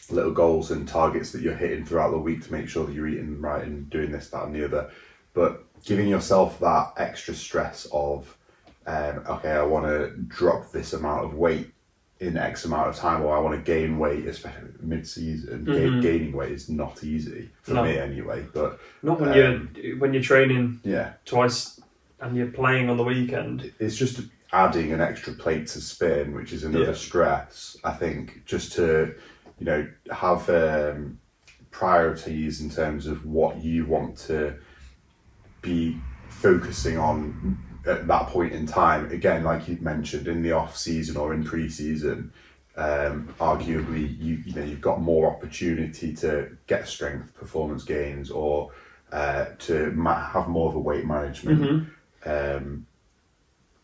little 0.09 0.31
goals 0.31 0.71
and 0.71 0.87
targets 0.87 1.31
that 1.31 1.41
you're 1.41 1.55
hitting 1.55 1.85
throughout 1.85 2.11
the 2.11 2.17
week 2.17 2.43
to 2.43 2.51
make 2.51 2.67
sure 2.67 2.85
that 2.85 2.93
you're 2.93 3.07
eating 3.07 3.39
right 3.41 3.63
and 3.63 3.89
doing 3.89 4.11
this, 4.11 4.29
that, 4.29 4.43
and 4.45 4.55
the 4.55 4.65
other, 4.65 4.89
but 5.33 5.63
giving 5.85 6.07
yourself 6.07 6.59
that 6.59 6.93
extra 6.97 7.33
stress 7.33 7.87
of, 7.93 8.37
um, 8.87 9.23
okay, 9.27 9.51
I 9.51 9.63
want 9.63 9.85
to 9.85 10.09
drop 10.27 10.71
this 10.71 10.93
amount 10.93 11.25
of 11.25 11.35
weight 11.35 11.71
in 12.19 12.37
X 12.37 12.65
amount 12.65 12.89
of 12.89 12.95
time, 12.95 13.23
or 13.23 13.35
I 13.35 13.39
want 13.39 13.55
to 13.55 13.61
gain 13.63 13.97
weight, 13.97 14.27
especially 14.27 14.69
mid-season. 14.79 15.65
Ga- 15.65 15.71
Mhm. 15.89 16.01
gaining 16.03 16.33
weight 16.33 16.51
is 16.51 16.69
not 16.69 17.03
easy 17.03 17.49
for 17.63 17.73
No. 17.73 17.83
me, 17.83 17.97
anyway. 17.97 18.45
But 18.53 18.79
not 19.01 19.19
when 19.19 19.29
Um, 19.29 19.69
you're 19.75 19.97
when 19.97 20.13
you're 20.13 20.21
training 20.21 20.81
yeah, 20.83 21.13
twice 21.25 21.79
and 22.19 22.35
you're 22.37 22.51
playing 22.51 22.89
on 22.91 22.97
the 22.97 23.03
weekend 23.03 23.71
it's 23.79 23.95
just 23.95 24.21
adding 24.53 24.91
an 24.91 25.01
extra 25.01 25.33
plate 25.33 25.67
to 25.67 25.81
spin, 25.81 26.33
which 26.33 26.51
is 26.53 26.63
another 26.63 26.85
Yeah. 26.85 26.93
stress. 26.93 27.77
I 27.83 27.91
think 27.93 28.43
just 28.45 28.73
to 28.73 29.15
you 29.59 29.65
know 29.65 29.87
have 30.11 30.49
um, 30.49 31.19
priorities 31.71 32.61
in 32.61 32.69
terms 32.69 33.07
of 33.07 33.25
what 33.25 33.63
you 33.63 33.85
want 33.85 34.17
to 34.17 34.55
be 35.61 35.97
focusing 36.29 36.97
on 36.97 37.57
at 37.85 38.07
that 38.07 38.27
point 38.27 38.53
in 38.53 38.65
time. 38.65 39.11
Again, 39.11 39.43
like 39.43 39.67
you 39.67 39.77
mentioned, 39.81 40.27
in 40.27 40.41
the 40.41 40.51
off 40.51 40.75
season 40.77 41.17
or 41.17 41.33
in 41.33 41.43
pre-season, 41.43 42.31
um, 42.75 43.33
arguably 43.39 44.17
you 44.19 44.35
you 44.45 44.53
know 44.53 44.63
you've 44.63 44.81
got 44.81 45.01
more 45.01 45.29
opportunity 45.31 46.13
to 46.15 46.57
get 46.67 46.87
strength 46.87 47.33
performance 47.35 47.83
gains 47.83 48.31
or 48.31 48.71
uh, 49.11 49.45
to 49.59 49.91
ma- 49.91 50.29
have 50.29 50.47
more 50.47 50.69
of 50.69 50.75
a 50.75 50.79
weight 50.79 51.05
management 51.05 51.61
Mhm. 52.25 52.57
um, 52.57 52.85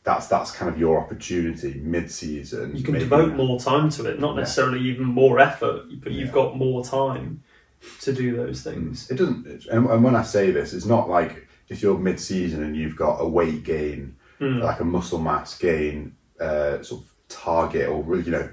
that's 0.07 0.27
that's 0.27 0.51
kind 0.51 0.69
of 0.71 0.79
your 0.79 0.95
opportunity 1.03 1.81
mid-season. 1.83 2.73
you 2.75 2.81
can 2.83 2.93
devote 2.97 3.33
more 3.35 3.59
time 3.59 3.89
to 3.89 4.05
it 4.09 4.19
not 4.21 4.33
Yeah. 4.35 4.39
necessarily 4.41 4.79
even 4.91 5.05
more 5.05 5.37
effort 5.49 5.81
but 6.01 6.11
Yeah. 6.13 6.19
you've 6.19 6.31
got 6.31 6.55
more 6.57 6.81
time 6.83 7.43
to 8.05 8.13
do 8.13 8.27
those 8.41 8.61
things 8.63 9.11
It 9.11 9.17
doesn't, 9.17 9.45
and, 9.69 9.85
and 9.93 10.03
when 10.05 10.15
I 10.15 10.23
say 10.23 10.45
this, 10.51 10.73
it's 10.73 10.85
not 10.95 11.09
like 11.09 11.47
if 11.67 11.81
you're 11.81 11.97
mid-season 11.99 12.63
and 12.63 12.73
you've 12.75 12.95
got 12.95 13.15
a 13.19 13.27
weight 13.27 13.63
gain, 13.63 14.15
Mm. 14.39 14.61
like 14.69 14.79
a 14.79 14.85
muscle 14.85 15.19
mass 15.19 15.57
gain, 15.57 16.13
uh, 16.39 16.81
sort 16.83 17.01
of 17.01 17.07
target 17.27 17.89
or 17.89 17.99
you 18.27 18.31
know 18.31 18.47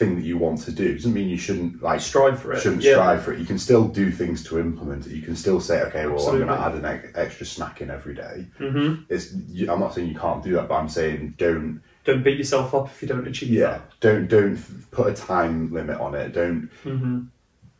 thing 0.00 0.16
that 0.16 0.24
you 0.24 0.38
want 0.38 0.62
to 0.62 0.72
do. 0.72 0.94
Doesn't 0.94 1.12
mean 1.12 1.28
you 1.28 1.36
shouldn't 1.36 1.82
like 1.82 2.00
strive 2.00 2.40
for 2.40 2.52
it 2.54 2.60
shouldn't 2.60 2.82
yeah. 2.82 2.94
strive 2.94 3.22
for 3.22 3.34
it. 3.34 3.38
You 3.38 3.44
can 3.44 3.58
still 3.58 3.86
do 3.86 4.10
things 4.10 4.42
to 4.44 4.58
implement 4.58 5.06
it. 5.06 5.12
You 5.12 5.20
can 5.20 5.36
still 5.36 5.60
say, 5.60 5.82
okay, 5.82 6.06
well, 6.06 6.14
Absolutely. 6.14 6.42
I'm 6.42 6.48
going 6.48 6.58
to 6.58 6.66
add 6.66 6.74
an 6.74 6.84
ex- 7.04 7.18
extra 7.18 7.46
snack 7.46 7.82
in 7.82 7.90
every 7.90 8.14
day. 8.14 8.46
hmm 8.58 8.94
It's 9.10 9.32
I'm 9.68 9.78
not 9.78 9.94
saying 9.94 10.08
you 10.08 10.18
can't 10.18 10.42
do 10.42 10.52
that, 10.54 10.68
but 10.68 10.74
I'm 10.76 10.88
saying 10.88 11.34
don't 11.36 11.82
don't 12.04 12.24
beat 12.24 12.38
yourself 12.38 12.74
up 12.74 12.86
if 12.86 13.02
you 13.02 13.08
don't 13.08 13.28
achieve 13.28 13.50
yeah 13.50 13.78
don't 14.00 14.26
don't 14.26 14.58
put 14.90 15.06
a 15.06 15.12
time 15.14 15.70
limit 15.70 16.00
on 16.00 16.14
it 16.14 16.32
don't 16.32 16.70
that 16.82 16.90
hmm 16.90 17.20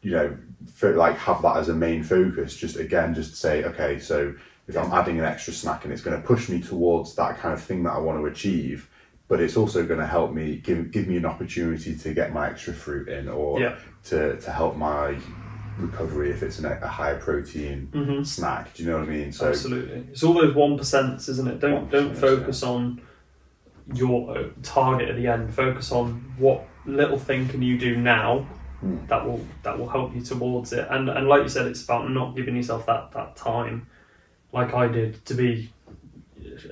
you 0.02 0.10
know 0.10 0.36
fo- 0.74 0.92
like 0.94 1.16
have 1.16 1.40
that 1.40 1.56
as 1.56 1.70
a 1.70 1.74
main 1.74 2.02
focus 2.02 2.54
just 2.54 2.76
again 2.76 3.14
just 3.14 3.34
say 3.36 3.64
okay 3.64 3.98
so 3.98 4.34
if 4.68 4.76
i'm 4.76 4.92
adding 4.92 5.18
an 5.18 5.24
extra 5.24 5.54
snack 5.54 5.84
and 5.84 5.92
it's 5.92 6.02
going 6.02 6.20
to 6.20 6.26
push 6.26 6.50
me 6.50 6.60
towards 6.60 7.14
that 7.14 7.38
kind 7.38 7.54
of 7.54 7.62
thing 7.62 7.82
that 7.82 7.92
i 7.92 7.98
want 7.98 8.18
to 8.20 8.26
achieve 8.26 8.88
but 9.30 9.40
it's 9.40 9.56
also 9.56 9.86
going 9.86 10.00
to 10.00 10.06
help 10.06 10.32
me 10.32 10.56
give 10.56 10.90
give 10.90 11.06
me 11.06 11.16
an 11.16 11.24
opportunity 11.24 11.96
to 11.96 12.12
get 12.12 12.34
my 12.34 12.50
extra 12.50 12.74
fruit 12.74 13.08
in 13.08 13.28
or 13.28 13.60
Yeah. 13.60 13.76
to 14.10 14.36
to 14.38 14.50
help 14.50 14.76
my 14.76 15.16
recovery 15.78 16.30
if 16.30 16.42
it's 16.42 16.58
an, 16.58 16.66
a 16.66 16.86
higher 16.86 17.18
protein 17.18 17.86
hmm 17.92 18.22
snack 18.22 18.74
do 18.74 18.82
you 18.82 18.90
know 18.90 18.98
what 18.98 19.08
i 19.08 19.10
mean 19.10 19.32
so 19.32 19.48
Absolutely, 19.48 20.04
it's 20.12 20.22
all 20.22 20.34
those 20.34 20.54
one 20.54 20.76
percents, 20.76 21.28
isn't 21.30 21.48
it? 21.48 21.58
Don't 21.60 21.90
don't 21.90 22.14
focus 22.14 22.62
on 22.62 23.00
your 23.94 24.36
uh, 24.36 24.48
target 24.62 25.08
at 25.08 25.16
the 25.16 25.26
end. 25.26 25.52
Focus 25.54 25.90
on 25.92 26.04
what 26.38 26.64
little 26.84 27.18
thing 27.18 27.48
can 27.48 27.62
you 27.62 27.78
do 27.78 27.96
now 27.96 28.46
Hmm. 28.80 28.96
that 29.08 29.26
will 29.26 29.42
that 29.62 29.78
will 29.78 29.88
help 29.90 30.14
you 30.14 30.22
towards 30.22 30.72
it. 30.72 30.86
And 30.90 31.08
and 31.10 31.28
like 31.28 31.42
you 31.42 31.48
said, 31.48 31.66
it's 31.66 31.84
about 31.84 32.10
not 32.10 32.34
giving 32.34 32.56
yourself 32.56 32.86
that 32.86 33.12
that 33.12 33.36
time, 33.36 33.86
like 34.52 34.72
I 34.74 34.88
did, 34.88 35.24
to 35.26 35.34
be 35.34 35.70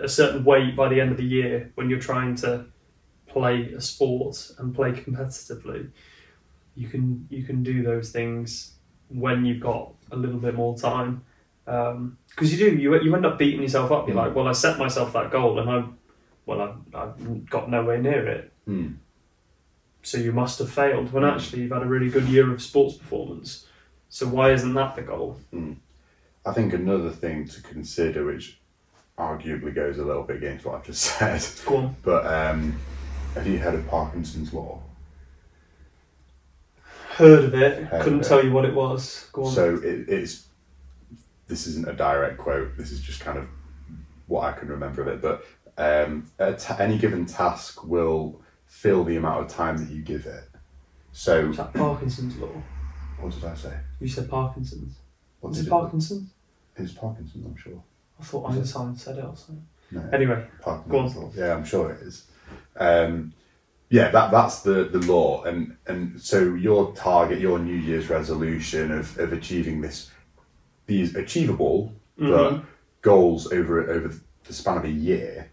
a 0.00 0.08
certain 0.08 0.44
weight 0.44 0.76
by 0.76 0.88
the 0.88 1.00
end 1.00 1.10
of 1.10 1.16
the 1.16 1.24
year 1.24 1.72
when 1.74 1.88
you're 1.90 1.98
trying 2.00 2.34
to 2.36 2.66
play 3.26 3.72
a 3.72 3.80
sport 3.80 4.50
and 4.58 4.74
play 4.74 4.92
competitively. 4.92 5.90
You 6.74 6.88
can 6.88 7.26
you 7.30 7.44
can 7.44 7.62
do 7.62 7.82
those 7.82 8.10
things 8.10 8.74
when 9.08 9.44
you've 9.44 9.60
got 9.60 9.92
a 10.10 10.16
little 10.16 10.38
bit 10.38 10.54
more 10.54 10.76
time 10.78 11.22
because 11.64 12.52
you 12.52 12.58
do 12.70 12.76
you 12.76 13.00
you 13.02 13.14
end 13.14 13.26
up 13.26 13.38
beating 13.38 13.62
yourself 13.62 13.90
up. 13.92 14.06
You're 14.08 14.16
Mm. 14.16 14.24
like, 14.26 14.34
well, 14.34 14.48
I 14.48 14.52
set 14.52 14.78
myself 14.78 15.12
that 15.12 15.30
goal 15.30 15.58
and 15.58 15.68
I, 15.70 15.84
well, 16.46 16.60
I 16.62 16.98
I've 16.98 17.48
got 17.50 17.68
nowhere 17.70 17.98
near 17.98 18.26
it. 18.26 18.52
Hmm. 18.64 18.88
So 20.02 20.16
you 20.18 20.32
must 20.32 20.58
have 20.60 20.70
failed. 20.70 21.12
When 21.12 21.24
Mm. 21.24 21.34
actually 21.34 21.62
you've 21.62 21.72
had 21.72 21.82
a 21.82 21.86
really 21.86 22.08
good 22.10 22.28
year 22.28 22.50
of 22.50 22.62
sports 22.62 22.96
performance. 22.96 23.66
So 24.08 24.26
why 24.26 24.52
isn't 24.52 24.72
that 24.74 24.96
the 24.96 25.02
goal? 25.02 25.38
I 26.46 26.52
think 26.52 26.72
another 26.72 27.10
thing 27.10 27.46
to 27.48 27.60
consider, 27.62 28.24
which 28.24 28.58
arguably 29.18 29.74
goes 29.74 29.98
a 29.98 30.04
little 30.04 30.22
bit 30.22 30.36
against 30.36 30.64
what 30.64 30.76
I've 30.76 30.84
just 30.84 31.02
said. 31.18 31.44
Go 31.66 31.76
on. 31.78 31.96
But 32.02 32.26
um, 32.26 32.78
have 33.34 33.46
you 33.46 33.58
heard 33.58 33.74
of 33.74 33.86
Parkinson's 33.88 34.52
law? 34.52 34.80
Heard 37.10 37.44
of 37.44 37.54
it. 37.54 37.84
Heard 37.84 38.02
Couldn't 38.02 38.20
of 38.20 38.26
it. 38.26 38.28
tell 38.28 38.44
you 38.44 38.52
what 38.52 38.64
it 38.64 38.74
was. 38.74 39.28
Go 39.32 39.44
on. 39.44 39.52
So 39.52 39.74
it, 39.76 40.08
it's 40.08 40.46
this 41.48 41.66
isn't 41.66 41.88
a 41.88 41.92
direct 41.94 42.38
quote. 42.38 42.76
This 42.76 42.92
is 42.92 43.00
just 43.00 43.20
kind 43.20 43.38
of 43.38 43.48
what 44.26 44.42
I 44.44 44.52
can 44.52 44.68
remember 44.68 45.02
of 45.02 45.08
it. 45.08 45.20
But 45.22 45.44
um, 45.78 46.30
a 46.38 46.52
ta- 46.52 46.76
any 46.78 46.98
given 46.98 47.26
task 47.26 47.84
will 47.84 48.40
fill 48.66 49.02
the 49.02 49.16
amount 49.16 49.40
of 49.44 49.48
time 49.48 49.78
that 49.78 49.92
you 49.92 50.02
give 50.02 50.26
it. 50.26 50.44
So 51.12 51.48
Is 51.48 51.56
that 51.56 51.72
Parkinson's 51.74 52.36
law? 52.36 52.50
what 53.18 53.32
did 53.32 53.44
I 53.44 53.54
say? 53.54 53.72
You 53.98 54.06
said 54.08 54.30
Parkinson's. 54.30 54.94
What 55.40 55.54
did 55.54 55.66
it 55.66 55.70
Parkinson's? 55.70 56.30
It's 56.76 56.92
Parkinson's, 56.92 57.44
I'm 57.44 57.56
sure. 57.56 57.82
I 58.20 58.24
thought? 58.24 58.50
Einstein 58.50 58.96
said 58.96 59.18
it 59.18 59.24
or 59.24 59.36
something. 59.36 59.66
No. 59.90 60.02
Anyway, 60.12 60.44
Parkinson's 60.60 61.16
law. 61.16 61.30
Yeah, 61.34 61.54
I'm 61.54 61.64
sure 61.64 61.92
it 61.92 62.02
is. 62.02 62.26
Um, 62.76 63.32
yeah, 63.90 64.10
that 64.10 64.30
that's 64.30 64.60
the, 64.62 64.84
the 64.84 64.98
law, 65.10 65.44
and 65.44 65.76
and 65.86 66.20
so 66.20 66.54
your 66.54 66.92
target, 66.94 67.40
your 67.40 67.58
New 67.58 67.74
Year's 67.76 68.10
resolution 68.10 68.92
of, 68.92 69.18
of 69.18 69.32
achieving 69.32 69.80
this, 69.80 70.10
these 70.86 71.14
achievable 71.16 71.92
Mhm. 72.20 72.64
goals 73.00 73.50
over 73.52 73.88
over 73.90 74.12
the 74.44 74.52
span 74.52 74.76
of 74.78 74.84
a 74.84 74.90
year. 74.90 75.50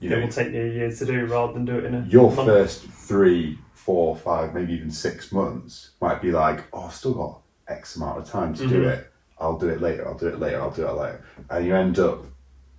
You 0.00 0.10
it 0.10 0.14
know, 0.16 0.20
will 0.22 0.32
take 0.32 0.52
you 0.52 0.62
a 0.62 0.68
year 0.68 0.90
to 0.90 1.04
do 1.04 1.26
rather 1.26 1.52
than 1.52 1.64
do 1.66 1.76
it 1.78 1.84
in 1.84 1.94
a 1.94 2.06
your 2.08 2.32
month. 2.32 2.48
first 2.48 2.82
three, 2.88 3.58
four, 3.74 4.16
five, 4.16 4.54
maybe 4.54 4.72
even 4.72 4.90
six 4.90 5.30
months 5.32 5.90
might 6.00 6.20
be 6.22 6.30
like, 6.32 6.64
oh, 6.72 6.84
I've 6.84 6.94
still 6.94 7.14
got 7.14 7.40
X 7.68 7.96
amount 7.96 8.18
of 8.18 8.28
time 8.28 8.54
to 8.54 8.66
do 8.66 8.82
Mhm. 8.82 8.90
it. 8.92 9.12
I'll 9.40 9.58
do 9.58 9.68
it 9.68 9.80
later. 9.80 10.06
I'll 10.06 10.18
do 10.18 10.28
it 10.28 10.38
later. 10.40 10.60
I'll 10.60 10.70
do 10.70 10.86
it 10.86 10.92
later, 10.92 11.22
and 11.50 11.66
you 11.66 11.74
end 11.76 11.98
up 11.98 12.24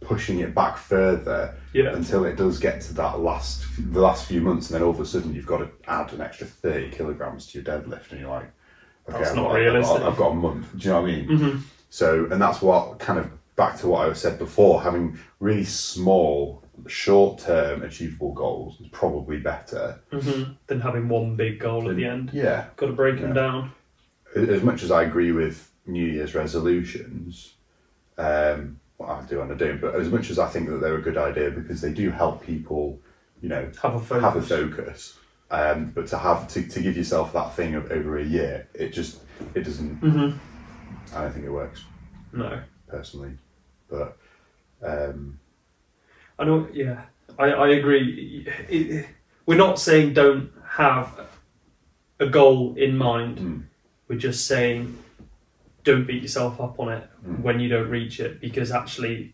pushing 0.01 0.39
it 0.39 0.55
back 0.55 0.77
further 0.77 1.53
Yeah. 1.73 1.89
until 1.93 2.23
it 2.25 2.37
does 2.37 2.57
get 2.59 2.79
to 2.81 2.93
that 2.93 3.19
last 3.19 3.65
the 3.91 3.99
last 4.01 4.25
few 4.25 4.41
months, 4.41 4.69
and 4.69 4.75
then 4.75 4.83
all 4.83 4.91
of 4.91 4.99
a 4.99 5.05
sudden 5.05 5.33
you've 5.35 5.45
got 5.45 5.57
to 5.57 5.69
add 5.87 6.13
an 6.13 6.21
extra 6.21 6.47
thirty 6.47 6.89
kilograms 6.89 7.47
to 7.47 7.59
your 7.59 7.65
deadlift, 7.65 8.11
and 8.11 8.19
you're 8.21 8.29
like, 8.29 8.51
okay, 9.09 9.17
That's 9.19 9.29
I've 9.31 9.35
not 9.35 9.43
got, 9.43 9.51
I've 9.51 9.61
realistic. 9.65 9.97
got- 9.99 10.11
I've 10.11 10.17
got 10.17 10.31
a 10.31 10.35
month. 10.35 10.67
Do 10.77 10.87
you 10.87 10.93
know 10.93 11.01
what 11.01 11.09
I 11.09 11.13
mean? 11.13 11.27
Mhm. 11.29 11.59
So, 11.89 12.27
and 12.31 12.41
that's 12.41 12.61
what 12.61 12.99
kind 12.99 13.19
of 13.19 13.29
back 13.55 13.77
to 13.79 13.87
what 13.87 14.07
I 14.09 14.13
said 14.13 14.37
before, 14.39 14.81
having 14.81 15.17
really 15.41 15.65
small, 15.65 16.63
short 16.87 17.39
term 17.39 17.83
achievable 17.83 18.31
goals 18.33 18.79
is 18.79 18.87
probably 18.91 19.37
better. 19.37 19.99
Mhm. 20.13 20.55
Than 20.67 20.79
having 20.79 21.09
one 21.09 21.35
big 21.35 21.59
goal 21.59 21.89
at 21.89 21.95
the 21.97 22.05
end. 22.05 22.31
Yeah. 22.33 22.65
Got 22.77 22.87
to 22.87 22.93
break 22.93 23.19
them 23.19 23.33
down. 23.33 23.71
As 24.35 24.61
much 24.63 24.83
as 24.83 24.91
I 24.91 25.03
agree 25.03 25.31
with 25.33 25.68
New 25.89 26.05
Year's 26.05 26.35
resolutions, 26.35 27.53
um, 28.17 28.79
well, 28.97 29.09
I 29.11 29.25
do 29.25 29.41
and 29.41 29.51
I 29.51 29.55
don't, 29.55 29.79
but 29.81 29.95
as 29.95 30.09
much 30.09 30.29
as 30.29 30.39
I 30.39 30.47
think 30.47 30.69
that 30.69 30.77
they're 30.81 30.97
a 30.97 31.01
good 31.01 31.17
idea 31.17 31.49
because 31.51 31.81
they 31.81 31.91
do 31.93 32.09
help 32.11 32.43
people, 32.45 32.99
you 33.41 33.49
know, 33.49 33.69
Have 33.81 33.95
a 33.95 33.99
focus. 33.99 34.23
have 34.23 34.35
a 34.35 34.41
focus. 34.41 35.17
Um, 35.51 35.91
but 35.95 36.05
to 36.07 36.17
have 36.17 36.47
to, 36.49 36.61
to 36.67 36.79
give 36.81 36.95
yourself 36.95 37.33
that 37.33 37.55
thing 37.55 37.73
of 37.75 37.91
over 37.91 38.19
a 38.19 38.23
year, 38.23 38.67
it 38.73 38.89
just 38.93 39.19
it 39.55 39.63
doesn't. 39.63 39.95
hmm 39.95 40.29
I 41.15 41.23
don't 41.23 41.31
think 41.33 41.45
it 41.45 41.51
works 41.51 41.83
No. 42.33 42.61
personally, 42.87 43.31
but 43.89 44.15
um, 44.83 45.39
I 46.37 46.43
know. 46.45 46.67
Yeah, 46.71 47.01
I, 47.39 47.45
I 47.51 47.67
agree. 47.69 48.45
It- 48.69 48.91
it- 48.91 49.05
we're 49.47 49.57
not 49.57 49.79
saying 49.79 50.13
don't 50.13 50.51
have 50.67 51.19
a 52.19 52.27
goal 52.27 52.75
in 52.77 52.95
mind. 52.95 53.37
Mm. 53.39 53.63
We're 54.07 54.19
just 54.19 54.45
saying 54.45 54.95
don't 55.89 56.05
beat 56.07 56.21
yourself 56.27 56.53
up 56.65 56.75
on 56.79 56.87
it 56.97 57.03
Mm. 57.25 57.41
when 57.45 57.59
you 57.59 57.67
don't 57.75 57.89
reach 57.89 58.19
it, 58.25 58.31
because 58.45 58.69
actually 58.71 59.33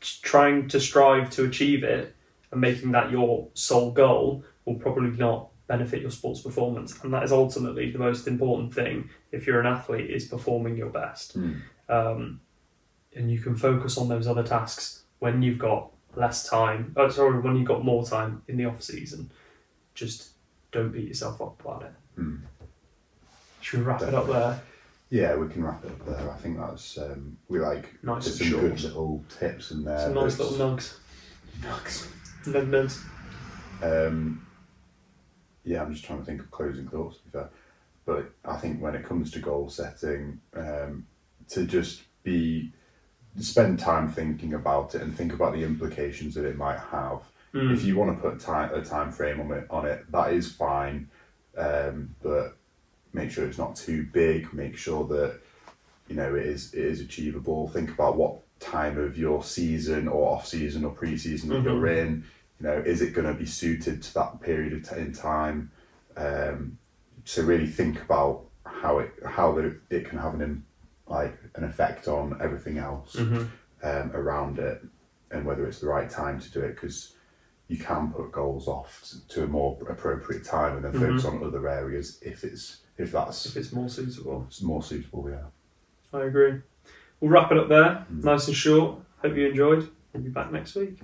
trying 0.00 0.68
to 0.68 0.80
strive 0.80 1.30
to 1.30 1.44
achieve 1.44 1.84
it 1.84 2.14
and 2.50 2.60
making 2.60 2.90
that 2.92 3.10
your 3.10 3.48
sole 3.54 3.90
goal 3.92 4.44
will 4.64 4.74
probably 4.76 5.10
not 5.10 5.48
benefit 5.68 6.02
your 6.02 6.10
sports 6.10 6.40
performance, 6.42 6.90
and 7.02 7.12
that 7.14 7.22
is 7.22 7.32
ultimately 7.32 7.90
the 7.90 7.98
most 7.98 8.26
important 8.26 8.72
thing. 8.74 9.08
If 9.30 9.46
you're 9.46 9.60
an 9.60 9.66
athlete, 9.66 10.10
is 10.10 10.24
performing 10.26 10.76
your 10.76 10.90
best 10.90 11.38
mm, 11.38 11.60
um, 11.88 12.40
and 13.14 13.30
you 13.30 13.38
can 13.40 13.54
focus 13.56 13.96
on 13.98 14.08
those 14.08 14.26
other 14.26 14.42
tasks 14.42 15.04
when 15.20 15.42
you've 15.42 15.58
got 15.58 15.90
less 16.16 16.48
time. 16.48 16.92
Oh, 16.96 17.08
sorry, 17.08 17.40
when 17.40 17.56
you've 17.56 17.68
got 17.74 17.84
more 17.84 18.04
time 18.04 18.42
in 18.48 18.56
the 18.56 18.64
off 18.66 18.82
season. 18.82 19.30
Just 19.94 20.30
don't 20.72 20.92
beat 20.92 21.08
yourself 21.08 21.40
up 21.40 21.60
about 21.60 21.82
it. 21.88 21.92
mm. 22.20 22.40
Should 23.60 23.80
we 23.80 23.84
wrap 23.86 24.02
it 24.02 24.14
up 24.14 24.26
there? 24.26 24.60
Yeah, 25.12 25.36
we 25.36 25.46
can 25.46 25.62
wrap 25.62 25.84
it 25.84 25.90
up 25.90 26.06
there. 26.06 26.30
I 26.30 26.36
think 26.38 26.56
that's 26.56 26.96
um, 26.96 27.36
we 27.48 27.58
like 27.58 28.02
Nice 28.02 28.24
there's 28.24 28.40
and 28.40 28.50
some 28.50 28.60
good 28.60 28.80
little 28.80 29.22
tips 29.38 29.70
in 29.70 29.84
there. 29.84 29.98
Some 29.98 30.14
nice 30.14 30.36
that's- 30.36 30.52
little 30.52 30.74
nugs. 30.74 30.96
nugs. 31.60 32.08
Nug 32.44 32.70
nugs. 32.70 34.08
Um, 34.08 34.46
yeah, 35.64 35.82
I'm 35.82 35.92
just 35.92 36.06
trying 36.06 36.20
to 36.20 36.24
think 36.24 36.40
of 36.40 36.50
closing 36.50 36.88
thoughts. 36.88 37.18
To 37.18 37.24
be 37.24 37.30
fair, 37.30 37.50
but 38.06 38.32
I 38.46 38.56
think 38.56 38.80
when 38.80 38.94
it 38.94 39.04
comes 39.04 39.30
to 39.32 39.38
goal 39.38 39.68
setting, 39.68 40.40
um, 40.56 41.06
to 41.50 41.66
just 41.66 42.04
be 42.22 42.72
spend 43.38 43.80
time 43.80 44.10
thinking 44.10 44.54
about 44.54 44.94
it 44.94 45.02
and 45.02 45.14
think 45.14 45.34
about 45.34 45.52
the 45.52 45.62
implications 45.62 46.34
that 46.36 46.46
it 46.46 46.56
might 46.56 46.78
have. 46.78 47.20
Mm. 47.52 47.74
If 47.74 47.84
you 47.84 47.98
want 47.98 48.16
to 48.16 48.30
put 48.30 48.40
time, 48.40 48.72
a 48.72 48.82
time 48.82 49.12
frame 49.12 49.42
on 49.42 49.52
it, 49.52 49.66
on 49.68 49.84
it, 49.84 50.10
that 50.10 50.32
is 50.32 50.50
fine. 50.50 51.10
Um, 51.54 52.14
but 52.22 52.56
make 53.12 53.30
sure 53.30 53.46
it's 53.46 53.58
not 53.58 53.76
too 53.76 54.04
big. 54.12 54.52
Make 54.52 54.76
sure 54.76 55.06
that 55.08 55.40
you 56.08 56.16
know 56.16 56.34
it 56.34 56.46
is 56.46 56.72
it 56.74 56.84
is 56.84 57.00
achievable. 57.00 57.68
Think 57.68 57.90
about 57.90 58.16
what 58.16 58.40
time 58.60 58.98
of 58.98 59.18
your 59.18 59.42
season 59.42 60.08
or 60.08 60.30
off 60.34 60.46
season 60.46 60.84
or 60.84 60.92
pre 60.92 61.16
season 61.16 61.48
that 61.50 61.56
Mhm. 61.62 61.64
you're 61.64 61.86
in. 61.88 62.24
You 62.60 62.66
know, 62.68 62.78
is 62.78 63.02
it 63.02 63.12
going 63.12 63.26
to 63.26 63.34
be 63.34 63.46
suited 63.46 64.02
to 64.02 64.14
that 64.14 64.40
period 64.40 64.72
of 64.72 64.88
t- 64.88 64.96
in 65.00 65.12
time? 65.12 65.70
Um, 66.16 66.78
so 67.24 67.42
really 67.42 67.66
think 67.66 68.00
about 68.02 68.44
how 68.64 68.98
it 69.00 69.10
how 69.26 69.52
the, 69.52 69.76
it 69.90 70.04
can 70.08 70.18
have 70.18 70.34
an 70.40 70.64
like 71.08 71.36
an 71.56 71.64
effect 71.64 72.08
on 72.08 72.38
everything 72.40 72.78
else 72.78 73.16
Mhm. 73.16 73.48
um, 73.82 74.10
around 74.14 74.58
it, 74.58 74.80
and 75.30 75.44
whether 75.44 75.66
it's 75.66 75.80
the 75.80 75.88
right 75.88 76.08
time 76.08 76.38
to 76.40 76.50
do 76.50 76.60
it 76.60 76.74
because 76.74 77.14
you 77.68 77.76
can 77.78 78.12
put 78.12 78.30
goals 78.32 78.68
off 78.68 79.02
to, 79.08 79.28
to 79.28 79.44
a 79.44 79.46
more 79.46 79.76
appropriate 79.88 80.44
time 80.44 80.76
and 80.76 80.84
then 80.84 80.92
focus 80.92 81.24
on 81.24 81.42
other 81.42 81.68
areas 81.68 82.18
if 82.22 82.44
it's 82.44 82.81
if 82.98 83.12
that's 83.12 83.46
If 83.46 83.56
it's 83.56 83.72
more 83.72 83.88
suitable. 83.88 84.44
It's 84.48 84.62
more 84.62 84.82
suitable. 84.82 85.28
Yeah. 85.30 86.18
I 86.18 86.24
agree. 86.24 86.60
We'll 87.20 87.30
wrap 87.30 87.50
it 87.52 87.58
up 87.58 87.68
there. 87.68 88.06
Mm. 88.12 88.24
Nice 88.24 88.48
and 88.48 88.56
short. 88.56 88.98
Hope 89.18 89.36
you 89.36 89.48
enjoyed. 89.48 89.88
We'll 90.12 90.22
be 90.22 90.28
back 90.28 90.52
next 90.52 90.74
week. 90.74 90.98